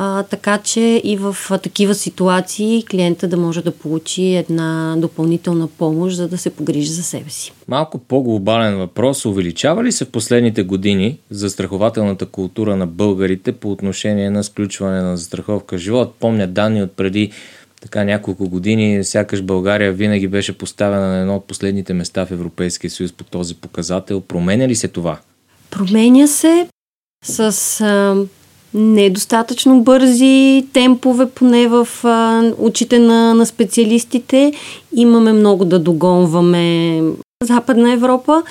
а, 0.00 0.22
така 0.22 0.58
че 0.58 1.00
и 1.04 1.16
в 1.16 1.36
а, 1.50 1.58
такива 1.58 1.94
ситуации 1.94 2.84
клиента 2.90 3.28
да 3.28 3.36
може 3.36 3.62
да 3.62 3.70
получи 3.70 4.34
една 4.34 4.94
допълнителна 4.98 5.68
помощ, 5.68 6.16
за 6.16 6.28
да 6.28 6.38
се 6.38 6.50
погрижи 6.50 6.92
за 6.92 7.02
себе 7.02 7.30
си. 7.30 7.52
Малко 7.68 7.98
по-глобален 7.98 8.76
въпрос. 8.76 9.24
Увеличава 9.24 9.84
ли 9.84 9.92
се 9.92 10.04
в 10.04 10.10
последните 10.10 10.62
години 10.62 11.18
застрахователната 11.30 12.26
култура 12.26 12.76
на 12.76 12.86
българите 12.86 13.52
по 13.52 13.70
отношение 13.70 14.30
на 14.30 14.44
сключване 14.44 15.02
на 15.02 15.16
застраховка 15.16 15.78
живот? 15.78 16.14
Помня 16.20 16.46
данни 16.46 16.82
от 16.82 16.92
преди 16.92 17.30
така 17.80 18.04
няколко 18.04 18.48
години, 18.48 19.04
сякаш 19.04 19.42
България 19.42 19.92
винаги 19.92 20.28
беше 20.28 20.58
поставена 20.58 21.08
на 21.08 21.18
едно 21.18 21.36
от 21.36 21.46
последните 21.46 21.94
места 21.94 22.26
в 22.26 22.30
Европейския 22.30 22.90
съюз 22.90 23.12
по 23.12 23.24
този 23.24 23.54
показател. 23.54 24.20
Променя 24.20 24.68
ли 24.68 24.74
се 24.74 24.88
това? 24.88 25.18
Променя 25.70 26.26
се 26.26 26.68
с 27.24 27.80
а, 27.80 28.16
недостатъчно 28.74 29.80
бързи 29.80 30.66
темпове, 30.72 31.26
поне 31.26 31.68
в 31.68 31.88
а, 32.04 32.42
очите 32.58 32.98
на, 32.98 33.34
на 33.34 33.46
специалистите. 33.46 34.52
Имаме 34.96 35.32
много 35.32 35.64
да 35.64 35.78
догонваме 35.78 37.02
Западна 37.44 37.92
Европа, 37.92 38.42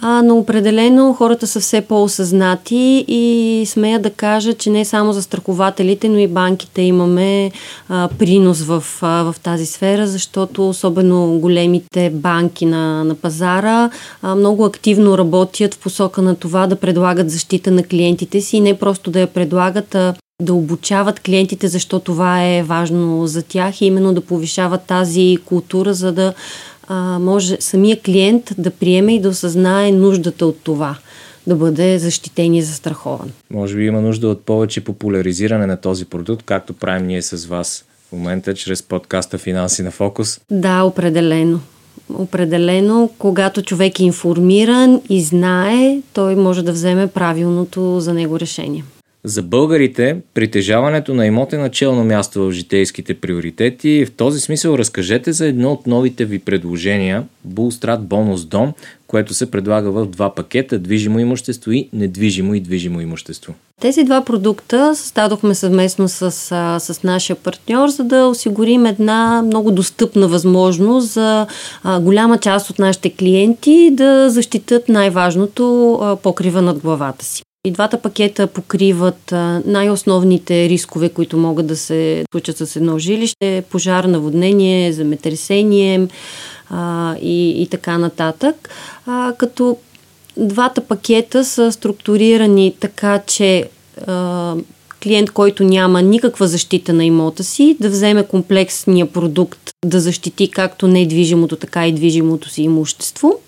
а, 0.00 0.22
но 0.22 0.38
определено 0.38 1.12
хората 1.12 1.46
са 1.46 1.60
все 1.60 1.80
по-осъзнати 1.80 3.04
и 3.08 3.64
смея 3.66 4.00
да 4.00 4.10
кажа, 4.10 4.54
че 4.54 4.70
не 4.70 4.84
само 4.84 5.12
за 5.12 5.22
страхователите, 5.22 6.08
но 6.08 6.18
и 6.18 6.28
банките 6.28 6.82
имаме 6.82 7.50
а, 7.88 8.08
принос 8.18 8.62
в, 8.62 8.84
а, 9.02 9.32
в 9.32 9.36
тази 9.42 9.66
сфера, 9.66 10.06
защото 10.06 10.68
особено 10.68 11.38
големите 11.38 12.10
банки 12.10 12.66
на, 12.66 13.04
на 13.04 13.14
пазара 13.14 13.90
а, 14.22 14.34
много 14.34 14.64
активно 14.64 15.18
работят 15.18 15.74
в 15.74 15.78
посока 15.78 16.22
на 16.22 16.36
това 16.36 16.66
да 16.66 16.76
предлагат 16.76 17.30
защита 17.30 17.70
на 17.70 17.82
клиентите 17.82 18.40
си 18.40 18.56
и 18.56 18.60
не 18.60 18.78
просто 18.78 19.10
да 19.10 19.20
я 19.20 19.26
предлагат, 19.26 19.94
а 19.94 20.14
да 20.42 20.54
обучават 20.54 21.20
клиентите, 21.20 21.68
защо 21.68 21.98
това 21.98 22.44
е 22.44 22.62
важно 22.62 23.26
за 23.26 23.42
тях 23.42 23.80
и 23.80 23.86
именно 23.86 24.14
да 24.14 24.20
повишават 24.20 24.82
тази 24.86 25.38
култура, 25.44 25.94
за 25.94 26.12
да 26.12 26.34
а, 26.88 27.18
може 27.18 27.56
самия 27.60 28.00
клиент 28.00 28.54
да 28.58 28.70
приеме 28.70 29.14
и 29.14 29.20
да 29.20 29.28
осъзнае 29.28 29.92
нуждата 29.92 30.46
от 30.46 30.58
това 30.62 30.96
да 31.46 31.56
бъде 31.56 31.98
защитен 31.98 32.54
и 32.54 32.62
застрахован. 32.62 33.30
Може 33.50 33.76
би 33.76 33.84
има 33.84 34.00
нужда 34.00 34.28
от 34.28 34.42
повече 34.42 34.84
популяризиране 34.84 35.66
на 35.66 35.76
този 35.76 36.04
продукт, 36.04 36.42
както 36.42 36.72
правим 36.72 37.06
ние 37.06 37.22
с 37.22 37.46
вас 37.46 37.84
в 38.08 38.12
момента, 38.12 38.54
чрез 38.54 38.82
подкаста 38.82 39.38
Финанси 39.38 39.82
на 39.82 39.90
фокус. 39.90 40.40
Да, 40.50 40.82
определено. 40.82 41.60
Определено, 42.14 43.10
когато 43.18 43.62
човек 43.62 44.00
е 44.00 44.04
информиран 44.04 45.00
и 45.08 45.22
знае, 45.22 46.00
той 46.12 46.36
може 46.36 46.62
да 46.62 46.72
вземе 46.72 47.06
правилното 47.06 48.00
за 48.00 48.14
него 48.14 48.40
решение. 48.40 48.84
За 49.24 49.42
българите 49.42 50.16
притежаването 50.34 51.14
на 51.14 51.26
имот 51.26 51.52
е 51.52 51.58
начално 51.58 52.04
място 52.04 52.40
в 52.42 52.52
житейските 52.52 53.14
приоритети. 53.14 54.06
В 54.06 54.10
този 54.10 54.40
смисъл 54.40 54.74
разкажете 54.74 55.32
за 55.32 55.46
едно 55.46 55.72
от 55.72 55.86
новите 55.86 56.24
ви 56.24 56.38
предложения 56.38 57.24
Булстрат 57.44 58.02
Бонус 58.02 58.44
Дом, 58.44 58.72
което 59.06 59.34
се 59.34 59.50
предлага 59.50 59.90
в 59.90 60.06
два 60.06 60.34
пакета 60.34 60.78
движимо 60.78 61.18
имущество 61.18 61.72
и 61.72 61.88
недвижимо 61.92 62.54
и 62.54 62.60
движимо 62.60 63.00
имущество. 63.00 63.54
Тези 63.80 64.04
два 64.04 64.24
продукта 64.24 64.96
създадохме 64.96 65.54
съвместно 65.54 66.08
с, 66.08 66.30
с 66.80 67.02
нашия 67.04 67.36
партньор, 67.36 67.88
за 67.88 68.04
да 68.04 68.26
осигурим 68.26 68.86
една 68.86 69.42
много 69.42 69.70
достъпна 69.70 70.28
възможност 70.28 71.12
за 71.12 71.46
а, 71.82 72.00
голяма 72.00 72.38
част 72.38 72.70
от 72.70 72.78
нашите 72.78 73.10
клиенти 73.10 73.90
да 73.92 74.30
защитат 74.30 74.88
най-важното 74.88 75.94
а, 75.94 76.16
покрива 76.16 76.62
над 76.62 76.78
главата 76.78 77.24
си. 77.24 77.42
И 77.64 77.70
двата 77.70 77.98
пакета 77.98 78.46
покриват 78.46 79.32
най-основните 79.66 80.68
рискове, 80.68 81.08
които 81.08 81.36
могат 81.36 81.66
да 81.66 81.76
се 81.76 82.24
случат 82.32 82.56
с 82.56 82.76
едно 82.76 82.98
жилище, 82.98 83.64
пожар, 83.70 84.04
наводнение, 84.04 84.92
земетресение 84.92 86.08
а, 86.70 87.14
и, 87.22 87.62
и 87.62 87.66
така 87.66 87.98
нататък. 87.98 88.70
А, 89.06 89.34
като 89.38 89.76
двата 90.36 90.80
пакета 90.80 91.44
са 91.44 91.72
структурирани 91.72 92.74
така, 92.80 93.18
че 93.26 93.68
а, 94.06 94.54
клиент, 95.02 95.30
който 95.30 95.64
няма 95.64 96.02
никаква 96.02 96.46
защита 96.46 96.92
на 96.92 97.04
имота 97.04 97.44
си, 97.44 97.76
да 97.80 97.88
вземе 97.90 98.26
комплексния 98.26 99.12
продукт, 99.12 99.70
да 99.84 100.00
защити 100.00 100.50
както 100.50 100.88
недвижимото, 100.88 101.56
така 101.56 101.86
и 101.86 101.92
движимото 101.92 102.48
си 102.48 102.62
имущество– 102.62 103.34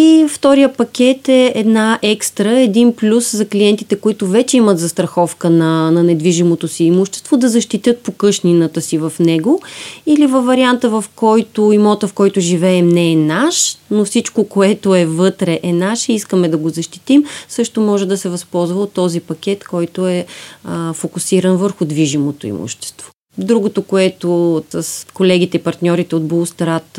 И 0.00 0.26
втория 0.28 0.72
пакет 0.72 1.28
е 1.28 1.52
една 1.54 1.98
екстра, 2.02 2.60
един 2.60 2.96
плюс 2.96 3.36
за 3.36 3.48
клиентите, 3.48 3.96
които 3.96 4.26
вече 4.26 4.56
имат 4.56 4.78
застраховка 4.78 5.50
на, 5.50 5.90
на 5.90 6.02
недвижимото 6.02 6.68
си 6.68 6.84
имущество, 6.84 7.36
да 7.36 7.48
защитят 7.48 7.98
покъшнината 7.98 8.80
си 8.80 8.98
в 8.98 9.12
него. 9.20 9.62
Или 10.06 10.26
във 10.26 10.44
варианта, 10.44 10.90
в 10.90 11.04
който 11.16 11.72
имота, 11.72 12.08
в 12.08 12.12
който 12.12 12.40
живеем, 12.40 12.88
не 12.88 13.12
е 13.12 13.16
наш, 13.16 13.78
но 13.90 14.04
всичко, 14.04 14.48
което 14.48 14.94
е 14.94 15.06
вътре 15.06 15.60
е 15.62 15.72
наше 15.72 16.12
и 16.12 16.14
искаме 16.14 16.48
да 16.48 16.56
го 16.56 16.68
защитим, 16.68 17.24
също 17.48 17.80
може 17.80 18.06
да 18.06 18.16
се 18.16 18.28
възползва 18.28 18.82
от 18.82 18.92
този 18.92 19.20
пакет, 19.20 19.64
който 19.64 20.06
е 20.06 20.26
а, 20.64 20.92
фокусиран 20.92 21.56
върху 21.56 21.84
движимото 21.84 22.46
имущество. 22.46 23.10
Другото, 23.38 23.82
което 23.82 24.62
с 24.70 25.06
колегите 25.14 25.58
партньорите 25.58 26.16
от 26.16 26.26
Булстрат 26.26 26.96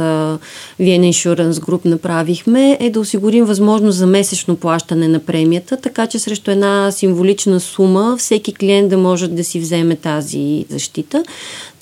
Vienna 0.80 1.12
Insurance 1.12 1.52
Group 1.52 1.86
направихме, 1.86 2.78
е 2.80 2.90
да 2.90 3.00
осигурим 3.00 3.46
възможност 3.46 3.98
за 3.98 4.08
месечно 4.08 4.56
плащане 4.56 5.08
на 5.08 5.20
премията, 5.20 5.78
така 5.78 6.08
че 6.08 6.20
срещу 6.20 6.52
една 6.52 6.92
символична 6.92 7.60
сума 7.60 8.16
всеки 8.18 8.54
клиент 8.54 8.90
да 8.90 8.98
може 8.98 9.28
да 9.28 9.44
си 9.44 9.60
вземе 9.60 9.96
тази 9.96 10.66
защита, 10.70 11.24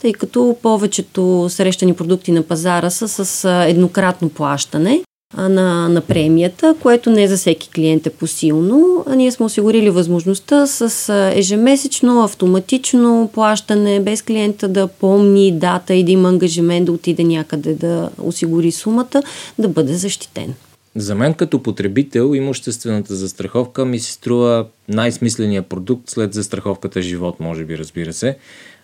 тъй 0.01 0.13
като 0.13 0.55
повечето 0.61 1.45
срещани 1.49 1.93
продукти 1.93 2.31
на 2.31 2.43
пазара 2.43 2.89
са 2.89 3.25
с 3.25 3.49
еднократно 3.67 4.29
плащане 4.29 5.01
на, 5.37 5.89
на 5.89 6.01
премията, 6.01 6.75
което 6.81 7.09
не 7.09 7.27
за 7.27 7.37
всеки 7.37 7.69
клиент 7.69 8.07
е 8.07 8.09
посилно. 8.09 9.03
А 9.07 9.15
ние 9.15 9.31
сме 9.31 9.45
осигурили 9.45 9.89
възможността 9.89 10.67
с 10.67 11.13
ежемесечно, 11.35 12.23
автоматично 12.23 13.29
плащане, 13.33 13.99
без 13.99 14.21
клиента 14.21 14.67
да 14.67 14.87
помни 14.87 15.51
дата 15.51 15.93
и 15.93 16.03
да 16.03 16.11
има 16.11 16.29
ангажимент 16.29 16.85
да 16.85 16.91
отиде 16.91 17.23
някъде 17.23 17.73
да 17.73 18.09
осигури 18.21 18.71
сумата, 18.71 19.23
да 19.59 19.67
бъде 19.67 19.93
защитен. 19.93 20.53
За 20.95 21.15
мен 21.15 21.33
като 21.33 21.63
потребител 21.63 22.35
имуществената 22.35 23.15
застраховка 23.15 23.85
ми 23.85 23.99
се 23.99 24.11
струва 24.11 24.65
най-смисления 24.87 25.61
продукт 25.61 26.09
след 26.09 26.33
застраховката 26.33 27.01
живот, 27.01 27.39
може 27.39 27.65
би, 27.65 27.77
разбира 27.77 28.13
се. 28.13 28.37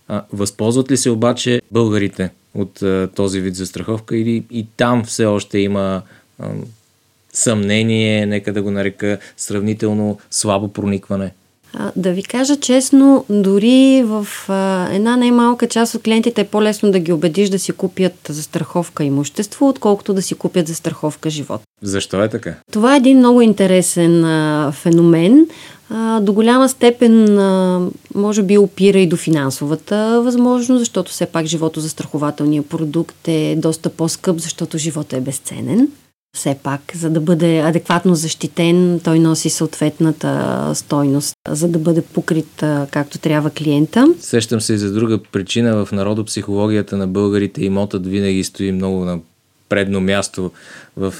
А, 0.08 0.24
възползват 0.34 0.92
ли 0.92 0.98
се 0.98 1.10
обаче 1.10 1.62
българите 1.72 2.30
от 2.56 2.82
а, 2.82 3.10
този 3.16 3.42
вид 3.42 3.56
застраховка 3.56 4.18
или 4.18 4.44
и 4.52 4.68
там 4.78 5.04
все 5.04 5.26
още 5.26 5.60
има 5.60 6.02
съмнение, 7.34 8.26
нека 8.26 8.54
да 8.54 8.62
го 8.62 8.72
нарека 8.72 9.18
сравнително 9.38 10.20
слабо 10.32 10.68
проникване? 10.68 11.32
Да 11.96 12.12
ви 12.12 12.24
кажа 12.24 12.56
честно, 12.56 13.26
дори 13.30 14.04
в 14.06 14.28
а, 14.48 14.88
една 14.92 15.18
най-малка 15.18 15.68
част 15.68 15.96
от 15.96 16.04
клиентите 16.04 16.42
е 16.42 16.48
по-лесно 16.48 16.92
да 16.92 17.00
ги 17.00 17.12
убедиш 17.12 17.50
да 17.50 17.60
си 17.60 17.72
купят 17.72 18.14
застраховка 18.30 19.04
имущество, 19.04 19.68
отколкото 19.68 20.14
да 20.14 20.22
си 20.22 20.36
купят 20.36 20.68
застраховка 20.68 21.30
живот. 21.30 21.62
Защо 21.82 22.24
е 22.24 22.30
така? 22.30 22.56
Това 22.72 22.94
е 22.94 22.98
един 22.98 23.18
много 23.18 23.42
интересен 23.42 24.26
а, 24.26 24.72
феномен. 24.72 25.48
А, 25.90 26.20
до 26.20 26.34
голяма 26.34 26.70
степен, 26.70 27.40
а, 27.40 27.82
може 28.16 28.44
би, 28.44 28.58
опира 28.58 29.00
и 29.00 29.08
до 29.08 29.18
финансовата 29.18 30.22
възможност, 30.24 30.80
защото 30.80 31.12
все 31.12 31.26
пак 31.26 31.46
живото 31.46 31.80
застрахователния 31.80 32.64
продукт 32.64 33.28
е 33.28 33.56
доста 33.58 33.90
по-скъп, 33.90 34.40
защото 34.40 34.78
живота 34.78 35.18
е 35.18 35.22
безценен 35.22 35.88
все 36.36 36.58
пак, 36.64 36.82
за 36.96 37.10
да 37.10 37.22
бъде 37.22 37.60
адекватно 37.60 38.16
защитен, 38.16 39.00
той 39.04 39.20
носи 39.20 39.50
съответната 39.50 40.72
стойност, 40.76 41.34
за 41.48 41.68
да 41.68 41.80
бъде 41.80 42.02
покрит 42.02 42.64
както 42.92 43.18
трябва 43.18 43.50
клиента. 43.50 44.08
Сещам 44.20 44.62
се 44.62 44.74
и 44.74 44.78
за 44.78 44.94
друга 44.94 45.20
причина 45.32 45.86
в 45.86 45.92
народопсихологията 45.92 46.98
на 46.98 47.08
българите 47.08 47.66
имотът 47.66 48.08
винаги 48.08 48.44
стои 48.44 48.72
много 48.72 49.06
на 49.06 49.20
предно 49.74 50.02
място 50.02 50.52
в 50.98 51.14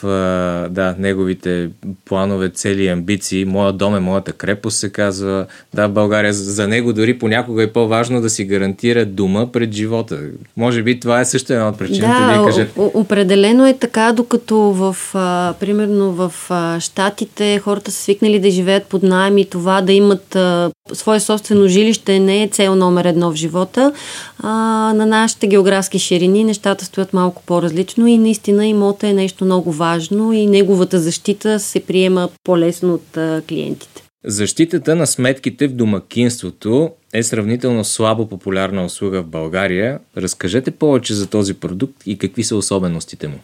да, 0.70 0.96
неговите 1.00 1.70
планове, 2.06 2.50
цели 2.50 2.84
и 2.84 2.88
амбиции. 2.88 3.46
Моя 3.46 3.74
дом 3.74 3.96
е 3.96 4.00
моята 4.00 4.32
крепост, 4.32 4.78
се 4.78 4.90
казва. 4.90 5.46
Да, 5.74 5.88
в 5.88 5.92
България 5.92 6.34
за 6.34 6.68
него 6.68 6.94
дори 6.94 7.20
понякога 7.20 7.64
е 7.64 7.68
по-важно 7.68 8.22
да 8.22 8.30
си 8.30 8.46
гарантира 8.46 9.06
дума 9.06 9.52
пред 9.52 9.72
живота. 9.72 10.20
Може 10.58 10.84
би 10.84 11.00
това 11.00 11.22
е 11.22 11.26
също 11.26 11.54
една 11.54 11.70
от 11.70 11.78
причините. 11.78 12.08
Да, 12.08 12.34
Вие 12.34 12.46
кажете. 12.46 12.72
определено 12.78 13.68
е 13.68 13.74
така, 13.74 14.12
докато 14.12 14.58
в, 14.58 14.98
а, 15.14 15.54
примерно 15.60 16.12
в 16.12 16.34
а, 16.50 16.80
Штатите 16.80 17.60
хората 17.60 17.92
са 17.92 18.02
свикнали 18.02 18.40
да 18.40 18.52
живеят 18.52 18.86
под 18.86 19.04
найем 19.04 19.38
и 19.38 19.46
това 19.46 19.82
да 19.82 19.94
имат 19.94 20.36
а, 20.36 20.72
свое 20.94 21.20
собствено 21.20 21.68
жилище 21.68 22.20
не 22.20 22.44
е 22.44 22.48
цел 22.48 22.76
номер 22.76 23.06
едно 23.06 23.32
в 23.32 23.36
живота. 23.36 23.94
А, 24.40 24.50
на 24.96 25.06
нашите 25.06 25.48
географски 25.48 26.00
ширини 26.00 26.44
нещата 26.44 26.86
стоят 26.86 27.14
малко 27.14 27.44
по-различно 27.46 28.08
и 28.08 28.18
наистина 28.18 28.43
имота 28.52 29.08
е 29.08 29.14
нещо 29.14 29.46
много 29.46 29.72
важно 29.72 30.34
и 30.34 30.46
неговата 30.46 31.00
защита 31.00 31.60
се 31.60 31.80
приема 31.80 32.30
по-лесно 32.44 32.94
от 32.94 33.18
клиентите. 33.48 34.04
Защитата 34.26 34.96
на 34.96 35.08
сметките 35.08 35.68
в 35.68 35.74
домакинството 35.74 36.92
е 37.14 37.24
сравнително 37.24 37.84
слабо 37.84 38.28
популярна 38.28 38.86
услуга 38.86 39.22
в 39.22 39.28
България. 39.28 40.00
Разкажете 40.18 40.72
повече 40.72 41.14
за 41.14 41.28
този 41.28 41.54
продукт 41.54 41.96
и 42.06 42.18
какви 42.18 42.44
са 42.44 42.56
особеностите 42.56 43.28
му. 43.28 43.40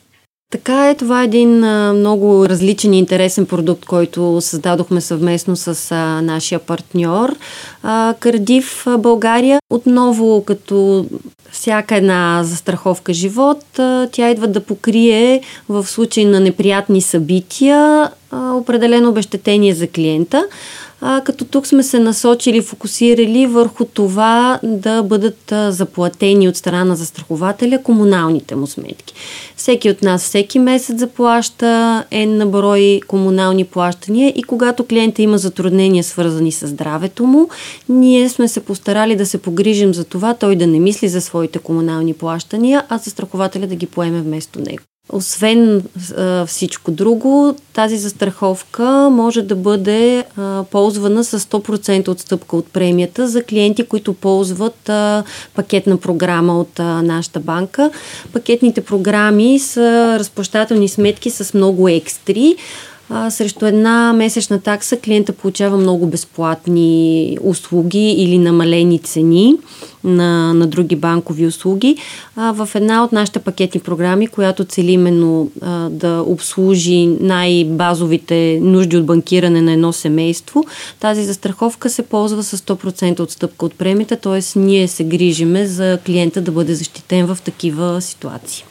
Така 0.51 0.89
е, 0.89 0.95
това 0.95 1.21
е 1.21 1.25
един 1.25 1.63
а, 1.63 1.93
много 1.93 2.49
различен 2.49 2.93
и 2.93 2.99
интересен 2.99 3.45
продукт, 3.45 3.85
който 3.85 4.41
създадохме 4.41 5.01
съвместно 5.01 5.55
с 5.55 5.91
а, 5.91 6.21
нашия 6.21 6.59
партньор 6.59 7.35
а, 7.83 8.13
Кардив 8.19 8.85
България. 8.99 9.59
Отново, 9.69 10.43
като 10.45 11.05
всяка 11.51 11.95
една 11.95 12.41
застраховка 12.43 13.13
живот, 13.13 13.63
тя 14.11 14.29
идва 14.29 14.47
да 14.47 14.63
покрие 14.63 15.41
в 15.69 15.87
случай 15.87 16.25
на 16.25 16.39
неприятни 16.39 17.01
събития 17.01 18.09
определено 18.33 19.09
обещетение 19.09 19.73
за 19.73 19.87
клиента 19.87 20.45
а, 21.01 21.21
като 21.21 21.45
тук 21.45 21.67
сме 21.67 21.83
се 21.83 21.99
насочили, 21.99 22.61
фокусирали 22.61 23.47
върху 23.47 23.85
това 23.85 24.59
да 24.63 25.03
бъдат 25.03 25.51
а, 25.51 25.71
заплатени 25.71 26.47
от 26.47 26.55
страна 26.55 26.85
на 26.85 26.95
застрахователя 26.95 27.83
комуналните 27.83 28.55
му 28.55 28.67
сметки. 28.67 29.13
Всеки 29.55 29.89
от 29.89 30.01
нас 30.01 30.23
всеки 30.23 30.59
месец 30.59 30.99
заплаща 30.99 32.03
N 32.11 32.25
на 32.25 32.45
брой 32.45 32.99
комунални 33.07 33.65
плащания 33.65 34.33
и 34.35 34.43
когато 34.43 34.85
клиента 34.85 35.21
има 35.21 35.37
затруднения 35.37 36.03
свързани 36.03 36.51
с 36.51 36.67
здравето 36.67 37.25
му, 37.25 37.49
ние 37.89 38.29
сме 38.29 38.47
се 38.47 38.59
постарали 38.59 39.15
да 39.15 39.25
се 39.25 39.37
погрижим 39.37 39.93
за 39.93 40.03
това 40.03 40.33
той 40.33 40.55
да 40.55 40.67
не 40.67 40.79
мисли 40.79 41.07
за 41.07 41.21
своите 41.21 41.59
комунални 41.59 42.13
плащания, 42.13 42.83
а 42.89 42.97
застрахователя 42.97 43.67
да 43.67 43.75
ги 43.75 43.85
поеме 43.85 44.21
вместо 44.21 44.59
него. 44.59 44.88
Освен 45.09 45.83
а, 46.17 46.45
всичко 46.45 46.91
друго, 46.91 47.55
тази 47.73 47.97
застраховка 47.97 49.09
може 49.11 49.41
да 49.41 49.55
бъде 49.55 50.25
а, 50.37 50.63
ползвана 50.71 51.23
с 51.23 51.39
100% 51.39 52.07
отстъпка 52.07 52.55
от 52.55 52.67
премията 52.67 53.27
за 53.27 53.43
клиенти, 53.43 53.83
които 53.83 54.13
ползват 54.13 54.89
а, 54.89 55.23
пакетна 55.55 55.97
програма 55.97 56.59
от 56.59 56.79
а, 56.79 56.83
нашата 57.01 57.39
банка. 57.39 57.91
Пакетните 58.33 58.81
програми 58.81 59.59
са 59.59 60.17
разплащателни 60.19 60.87
сметки 60.87 61.29
с 61.29 61.53
много 61.53 61.89
екстри. 61.89 62.55
А, 63.11 63.31
срещу 63.31 63.65
една 63.65 64.13
месечна 64.13 64.61
такса 64.61 64.97
клиента 64.97 65.33
получава 65.33 65.77
много 65.77 66.07
безплатни 66.07 67.37
услуги 67.43 68.11
или 68.11 68.37
намалени 68.37 68.99
цени 68.99 69.55
на, 70.03 70.53
на 70.53 70.67
други 70.67 70.95
банкови 70.95 71.45
услуги. 71.45 71.97
А, 72.35 72.51
в 72.51 72.69
една 72.75 73.03
от 73.03 73.11
нашите 73.11 73.39
пакетни 73.39 73.81
програми, 73.81 74.27
която 74.27 74.65
цели 74.65 74.91
именно 74.91 75.51
а, 75.61 75.89
да 75.89 76.23
обслужи 76.27 77.05
най-базовите 77.19 78.59
нужди 78.61 78.97
от 78.97 79.05
банкиране 79.05 79.61
на 79.61 79.71
едно 79.71 79.93
семейство, 79.93 80.63
тази 80.99 81.23
застраховка 81.23 81.89
се 81.89 82.01
ползва 82.01 82.43
с 82.43 82.57
100% 82.57 83.19
отстъпка 83.19 83.65
от 83.65 83.73
премията, 83.73 84.15
т.е. 84.15 84.59
ние 84.59 84.87
се 84.87 85.03
грижиме 85.03 85.65
за 85.65 85.99
клиента 86.05 86.41
да 86.41 86.51
бъде 86.51 86.75
защитен 86.75 87.25
в 87.25 87.37
такива 87.41 88.01
ситуации. 88.01 88.65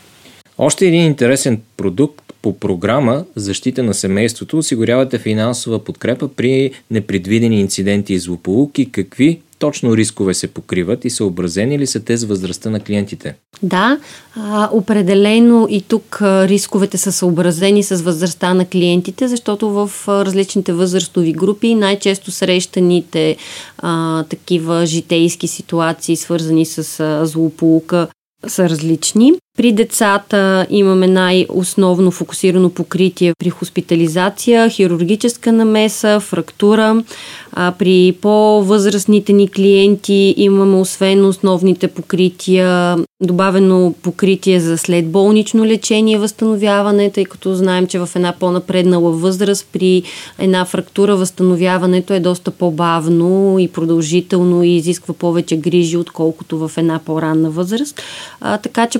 Още 0.59 0.87
един 0.87 1.05
интересен 1.05 1.61
продукт 1.77 2.28
по 2.43 2.59
програма 2.59 3.25
Защита 3.37 3.83
на 3.83 3.95
семейството 3.95 4.59
осигурявате 4.59 5.19
финансова 5.19 5.85
подкрепа 5.85 6.29
при 6.29 6.71
непредвидени 6.91 7.61
инциденти 7.61 8.15
и 8.15 8.19
злополуки. 8.19 8.93
Какви 8.93 9.41
точно 9.59 9.97
рискове 9.97 10.35
се 10.35 10.47
покриват 10.47 11.05
и 11.05 11.11
съобразени 11.11 11.79
ли 11.79 11.87
са 11.87 12.01
те 12.01 12.17
с 12.17 12.25
възрастта 12.25 12.71
на 12.71 12.81
клиентите? 12.81 13.35
Да, 13.63 13.99
определено 14.73 15.67
и 15.71 15.83
тук 15.83 16.19
рисковете 16.23 16.99
са 16.99 17.13
съобразени 17.13 17.83
с 17.83 18.03
възрастта 18.03 18.55
на 18.55 18.65
клиентите, 18.65 19.29
защото 19.29 19.71
в 19.71 19.91
различните 20.09 20.73
възрастови 20.73 21.33
групи 21.33 21.75
най-често 21.75 22.31
срещаните 22.31 23.37
а, 23.79 24.25
такива 24.25 24.87
житейски 24.87 25.49
ситуации, 25.49 26.17
свързани 26.17 26.67
с 26.67 27.01
а, 27.01 27.27
злополука, 27.27 28.09
са 28.47 28.69
различни. 28.69 29.33
При 29.59 29.73
децата 29.73 30.67
имаме 30.71 31.07
най-основно 31.07 32.11
фокусирано 32.11 32.71
покритие 32.71 33.35
при 33.39 33.51
хоспитализация, 33.51 34.69
хирургическа 34.71 35.53
намеса, 35.53 36.21
фрактура. 36.21 37.03
А 37.53 37.73
при 37.79 38.17
по-възрастните 38.21 39.33
ни 39.33 39.49
клиенти 39.49 40.35
имаме 40.37 40.77
освен 40.77 41.25
основните 41.25 41.89
покрития, 41.89 42.97
добавено 43.21 43.95
покритие 44.03 44.61
за 44.61 44.79
следболнично 44.79 45.65
лечение 45.65 46.15
и 46.15 46.19
възстановяване, 46.19 47.11
тъй 47.11 47.25
като 47.25 47.55
знаем, 47.55 47.87
че 47.87 47.99
в 47.99 48.09
една 48.15 48.33
по-напреднала 48.33 49.13
възраст 49.13 49.69
при 49.73 50.03
една 50.39 50.65
фрактура 50.65 51.17
възстановяването 51.17 52.15
е 52.15 52.21
доста 52.21 52.51
по-бавно 52.51 53.59
и 53.59 53.69
продължително 53.69 54.63
и 54.63 54.77
изисква 54.77 55.15
повече 55.15 55.57
грижи, 55.57 55.97
отколкото 55.97 56.59
в 56.59 56.71
една 56.77 57.01
по-ранна 57.05 57.51
възраст. 57.51 58.03
А, 58.41 58.59
така 58.59 58.87
че 58.87 58.99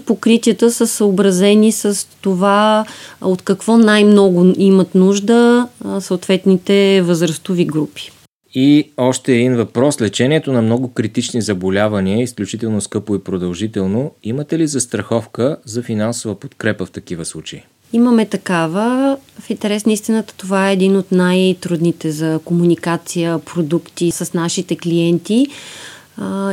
покритията 0.49 0.75
са 0.75 0.87
съобразени 0.87 1.73
с 1.73 2.09
това 2.21 2.85
от 3.21 3.43
какво 3.43 3.79
най-много 3.79 4.55
имат 4.57 4.95
нужда 4.95 5.69
съответните 6.01 7.03
възрастови 7.03 7.65
групи. 7.65 8.11
И 8.55 8.91
още 8.97 9.33
един 9.33 9.57
въпрос. 9.57 10.01
Лечението 10.01 10.53
на 10.53 10.63
много 10.63 10.93
критични 10.93 11.43
заболявания 11.43 12.19
е 12.19 12.23
изключително 12.23 12.81
скъпо 12.81 13.15
и 13.15 13.25
продължително. 13.25 14.13
Имате 14.23 14.59
ли 14.59 14.67
застраховка 14.67 15.57
за 15.65 15.83
финансова 15.83 16.35
подкрепа 16.35 16.87
в 16.87 16.91
такива 16.91 17.25
случаи? 17.25 17.63
Имаме 17.93 18.27
такава. 18.27 19.17
В 19.41 19.51
интерес 19.51 19.87
на 19.87 19.93
истината 19.93 20.35
това 20.37 20.71
е 20.71 20.73
един 20.73 20.97
от 20.97 21.13
най-трудните 21.13 22.11
за 22.11 22.41
комуникация 22.45 23.39
продукти 23.39 24.11
с 24.11 24.35
нашите 24.35 24.77
клиенти. 24.77 25.47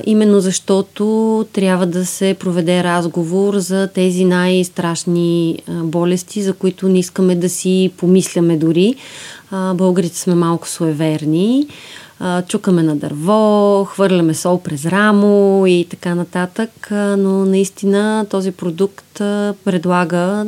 Именно 0.06 0.40
защото 0.40 1.46
трябва 1.54 1.86
да 1.86 2.06
се 2.06 2.36
проведе 2.40 2.84
разговор 2.84 3.58
за 3.58 3.88
тези 3.94 4.26
най-страшни 4.26 5.60
болести, 5.68 6.42
за 6.42 6.54
които 6.54 6.90
не 6.90 7.00
искаме 7.00 7.36
да 7.36 7.50
си 7.50 7.92
помисляме 7.98 8.58
дори. 8.58 8.96
Българите 9.74 10.18
сме 10.18 10.36
малко 10.36 10.68
суеверни. 10.68 11.68
Чукаме 12.48 12.84
на 12.84 12.96
дърво, 12.96 13.86
хвърляме 13.86 14.34
сол 14.34 14.62
през 14.62 14.86
рамо 14.86 15.66
и 15.68 15.88
така 15.90 16.16
нататък, 16.16 16.88
но 17.18 17.46
наистина 17.46 18.26
този 18.30 18.52
продукт 18.52 19.14
предлага 19.66 20.46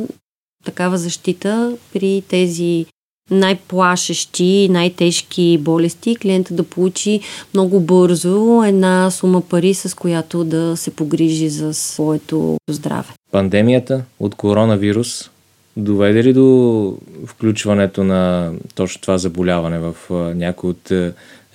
такава 0.64 0.98
защита 0.98 1.76
при 1.92 2.22
тези 2.28 2.86
най-плашещи, 3.30 4.68
най-тежки 4.70 5.58
болести, 5.60 6.16
клиента 6.16 6.54
да 6.54 6.62
получи 6.62 7.20
много 7.54 7.80
бързо 7.80 8.62
една 8.66 9.10
сума 9.10 9.40
пари, 9.40 9.74
с 9.74 9.96
която 9.96 10.44
да 10.44 10.76
се 10.76 10.90
погрижи 10.90 11.48
за 11.48 11.74
своето 11.74 12.56
здраве. 12.70 13.08
Пандемията 13.30 14.04
от 14.20 14.34
коронавирус 14.34 15.30
доведе 15.76 16.24
ли 16.24 16.32
до 16.32 16.96
включването 17.26 18.04
на 18.04 18.52
точно 18.74 19.00
това 19.00 19.18
заболяване 19.18 19.78
в 19.78 19.94
някои 20.34 20.70
от 20.70 20.92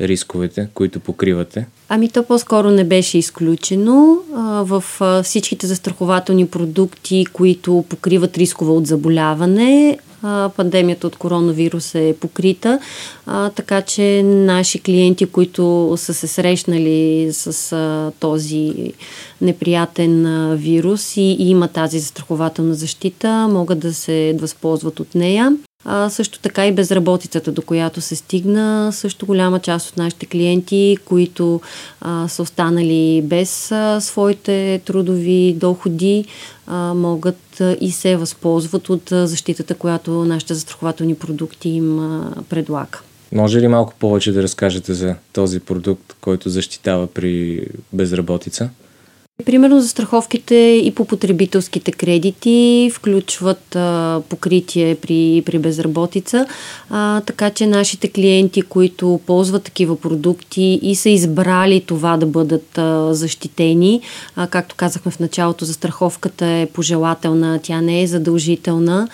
рисковете, 0.02 0.68
които 0.74 1.00
покривате? 1.00 1.66
Ами 1.90 2.10
то 2.10 2.24
по-скоро 2.24 2.72
не 2.72 2.84
беше 2.84 3.18
изключено. 3.18 4.18
В 4.64 4.84
всичките 5.24 5.68
застрахователни 5.68 6.48
продукти, 6.48 7.26
които 7.34 7.86
покриват 7.90 8.38
рискове 8.38 8.72
от 8.72 8.88
заболяване, 8.88 9.98
пандемията 10.56 11.08
от 11.08 11.16
коронавирус 11.16 11.96
е 11.96 12.16
покрита, 12.20 12.80
така 13.56 13.82
че 13.82 14.24
наши 14.24 14.80
клиенти, 14.80 15.26
които 15.26 15.94
са 15.98 16.14
се 16.14 16.28
срещнали 16.28 17.30
с 17.32 18.12
този 18.20 18.94
неприятен 19.42 20.26
вирус 20.56 21.18
и 21.18 21.36
има 21.40 21.68
тази 21.68 22.00
застрахователна 22.00 22.74
защита, 22.74 23.48
могат 23.52 23.80
да 23.80 23.94
се 23.94 24.36
възползват 24.40 25.00
от 25.00 25.16
нея. 25.16 25.58
А, 25.86 26.10
също 26.10 26.40
така 26.40 26.68
и 26.68 26.72
безработицата, 26.72 27.52
до 27.52 27.62
която 27.62 28.02
се 28.02 28.16
стигна. 28.16 28.92
Също 28.94 29.26
голяма 29.26 29.60
част 29.60 29.90
от 29.90 29.98
нашите 29.98 30.26
клиенти, 30.26 30.98
които 31.06 31.62
а, 32.02 32.28
са 32.28 32.42
останали 32.42 33.22
без 33.24 33.72
а, 33.72 34.02
своите 34.02 34.82
трудови 34.86 35.56
доходи, 35.58 36.26
а, 36.68 36.94
могат 36.94 37.62
а, 37.62 37.78
и 37.82 37.92
се 37.92 38.16
възползват 38.16 38.90
от 38.90 39.12
а, 39.12 39.28
защитата, 39.28 39.76
която 39.76 40.12
нашите 40.12 40.54
застрахователни 40.54 41.16
продукти 41.16 41.70
им 41.70 42.00
а, 42.00 42.32
предлага. 42.50 43.00
Може 43.32 43.62
ли 43.62 43.68
малко 43.68 43.94
повече 44.00 44.32
да 44.32 44.44
разкажете 44.44 44.94
за 44.94 45.16
този 45.34 45.60
продукт, 45.60 46.16
който 46.22 46.50
защитава 46.50 47.08
при 47.08 47.68
безработица? 47.94 48.70
Примерно 49.46 49.82
за 49.82 49.88
страховките 49.88 50.56
и 50.84 50.92
по 50.96 51.06
потребителските 51.06 51.92
кредити 51.92 52.92
включват 52.94 53.76
а, 53.76 54.22
покритие 54.30 54.96
при, 54.96 55.44
при 55.46 55.60
безработица, 55.60 56.46
а, 56.90 57.22
така 57.22 57.50
че 57.50 57.68
нашите 57.68 58.10
клиенти, 58.10 58.62
които 58.62 59.20
ползват 59.26 59.64
такива 59.64 60.00
продукти 60.00 60.80
и 60.82 60.96
са 60.96 61.10
избрали 61.10 61.82
това 61.82 62.18
да 62.18 62.26
бъдат 62.26 62.78
а, 62.78 63.14
защитени, 63.14 64.02
а, 64.36 64.48
както 64.48 64.76
казахме 64.76 65.12
в 65.12 65.20
началото, 65.20 65.66
за 65.66 65.74
страховката 65.74 66.46
е 66.46 66.70
пожелателна, 66.74 67.60
тя 67.64 67.82
не 67.82 68.02
е 68.02 68.08
задължителна, 68.08 69.08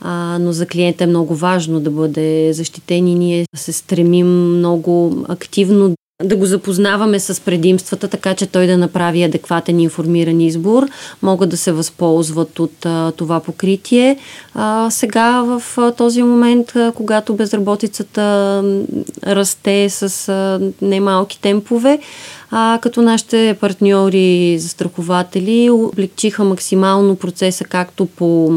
а, 0.00 0.38
но 0.40 0.52
за 0.52 0.66
клиента 0.66 1.04
е 1.04 1.06
много 1.06 1.34
важно 1.34 1.80
да 1.80 1.90
бъде 1.90 2.52
защитен 2.52 3.08
и 3.08 3.14
ние 3.14 3.44
се 3.56 3.72
стремим 3.72 4.56
много 4.58 5.24
активно 5.28 5.94
да 6.24 6.36
го 6.36 6.46
запознаваме 6.46 7.20
с 7.20 7.40
предимствата, 7.40 8.08
така 8.08 8.34
че 8.34 8.46
той 8.46 8.66
да 8.66 8.78
направи 8.78 9.22
адекватен 9.22 9.80
и 9.80 9.82
информиран 9.82 10.40
избор. 10.40 10.86
Могат 11.22 11.50
да 11.50 11.56
се 11.56 11.72
възползват 11.72 12.58
от 12.58 12.86
а, 12.86 13.12
това 13.12 13.40
покритие. 13.40 14.16
А, 14.54 14.90
сега 14.90 15.42
в 15.42 15.62
а, 15.76 15.92
този 15.92 16.22
момент, 16.22 16.76
а, 16.76 16.92
когато 16.92 17.34
безработицата 17.34 18.64
расте 19.26 19.90
с 19.90 20.28
а, 20.28 20.60
немалки 20.82 21.40
темпове, 21.40 21.98
а, 22.50 22.78
като 22.82 23.02
нашите 23.02 23.56
партньори 23.60 24.58
застрахователи 24.58 25.70
облегчиха 25.70 26.44
максимално 26.44 27.16
процеса 27.16 27.64
както 27.64 28.06
по 28.06 28.52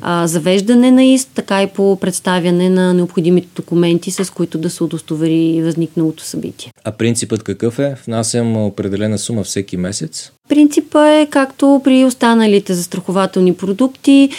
а, 0.00 0.26
завеждане 0.26 0.90
на 0.90 1.04
ИС, 1.04 1.24
така 1.24 1.62
и 1.62 1.66
по 1.66 1.98
представяне 2.00 2.70
на 2.70 2.94
необходимите 2.94 3.48
документи, 3.56 4.10
с 4.10 4.32
които 4.32 4.58
да 4.58 4.70
се 4.70 4.84
удостовери 4.84 5.62
възникналото 5.62 6.24
събитие. 6.24 6.72
А 6.84 6.92
принципът 6.92 7.42
какъв 7.42 7.78
е? 7.78 7.96
Внасям 8.06 8.56
определена 8.56 9.18
сума 9.18 9.44
всеки 9.44 9.76
месец? 9.76 10.32
Принципа 10.50 11.08
е 11.08 11.26
както 11.26 11.80
при 11.84 12.04
останалите 12.04 12.74
застрахователни 12.74 13.54
продукти. 13.54 14.30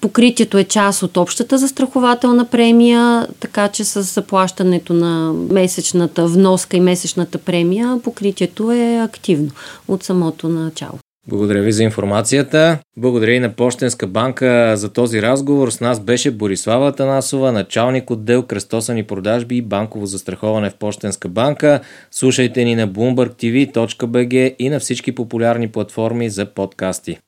Покритието 0.00 0.58
е 0.58 0.64
част 0.64 1.02
от 1.02 1.16
общата 1.16 1.58
застрахователна 1.58 2.44
премия, 2.44 3.26
така 3.40 3.68
че 3.68 3.84
с 3.84 4.02
заплащането 4.02 4.94
на 4.94 5.32
месечната 5.32 6.26
вноска 6.26 6.76
и 6.76 6.80
месечната 6.80 7.38
премия 7.38 8.00
покритието 8.04 8.72
е 8.72 9.00
активно 9.04 9.50
от 9.88 10.02
самото 10.02 10.48
начало. 10.48 10.98
Благодаря 11.28 11.62
ви 11.62 11.72
за 11.72 11.82
информацията. 11.82 12.78
Благодаря 12.96 13.32
и 13.32 13.40
на 13.40 13.52
Пощенска 13.52 14.06
банка 14.06 14.76
за 14.76 14.92
този 14.92 15.22
разговор. 15.22 15.70
С 15.70 15.80
нас 15.80 16.00
беше 16.00 16.30
Борислава 16.30 16.92
Танасова, 16.92 17.52
началник 17.52 18.10
отдел 18.10 18.42
кръстосани 18.42 19.02
продажби 19.02 19.56
и 19.56 19.62
банково 19.62 20.06
застраховане 20.06 20.70
в 20.70 20.74
Пощенска 20.74 21.28
банка. 21.28 21.80
Слушайте 22.10 22.64
ни 22.64 22.74
на 22.74 22.88
BloombergTV.bg 22.88 24.54
и 24.58 24.68
на 24.68 24.80
всички 24.80 25.14
популярни 25.14 25.68
платформи 25.68 26.30
за 26.30 26.46
подкасти. 26.46 27.18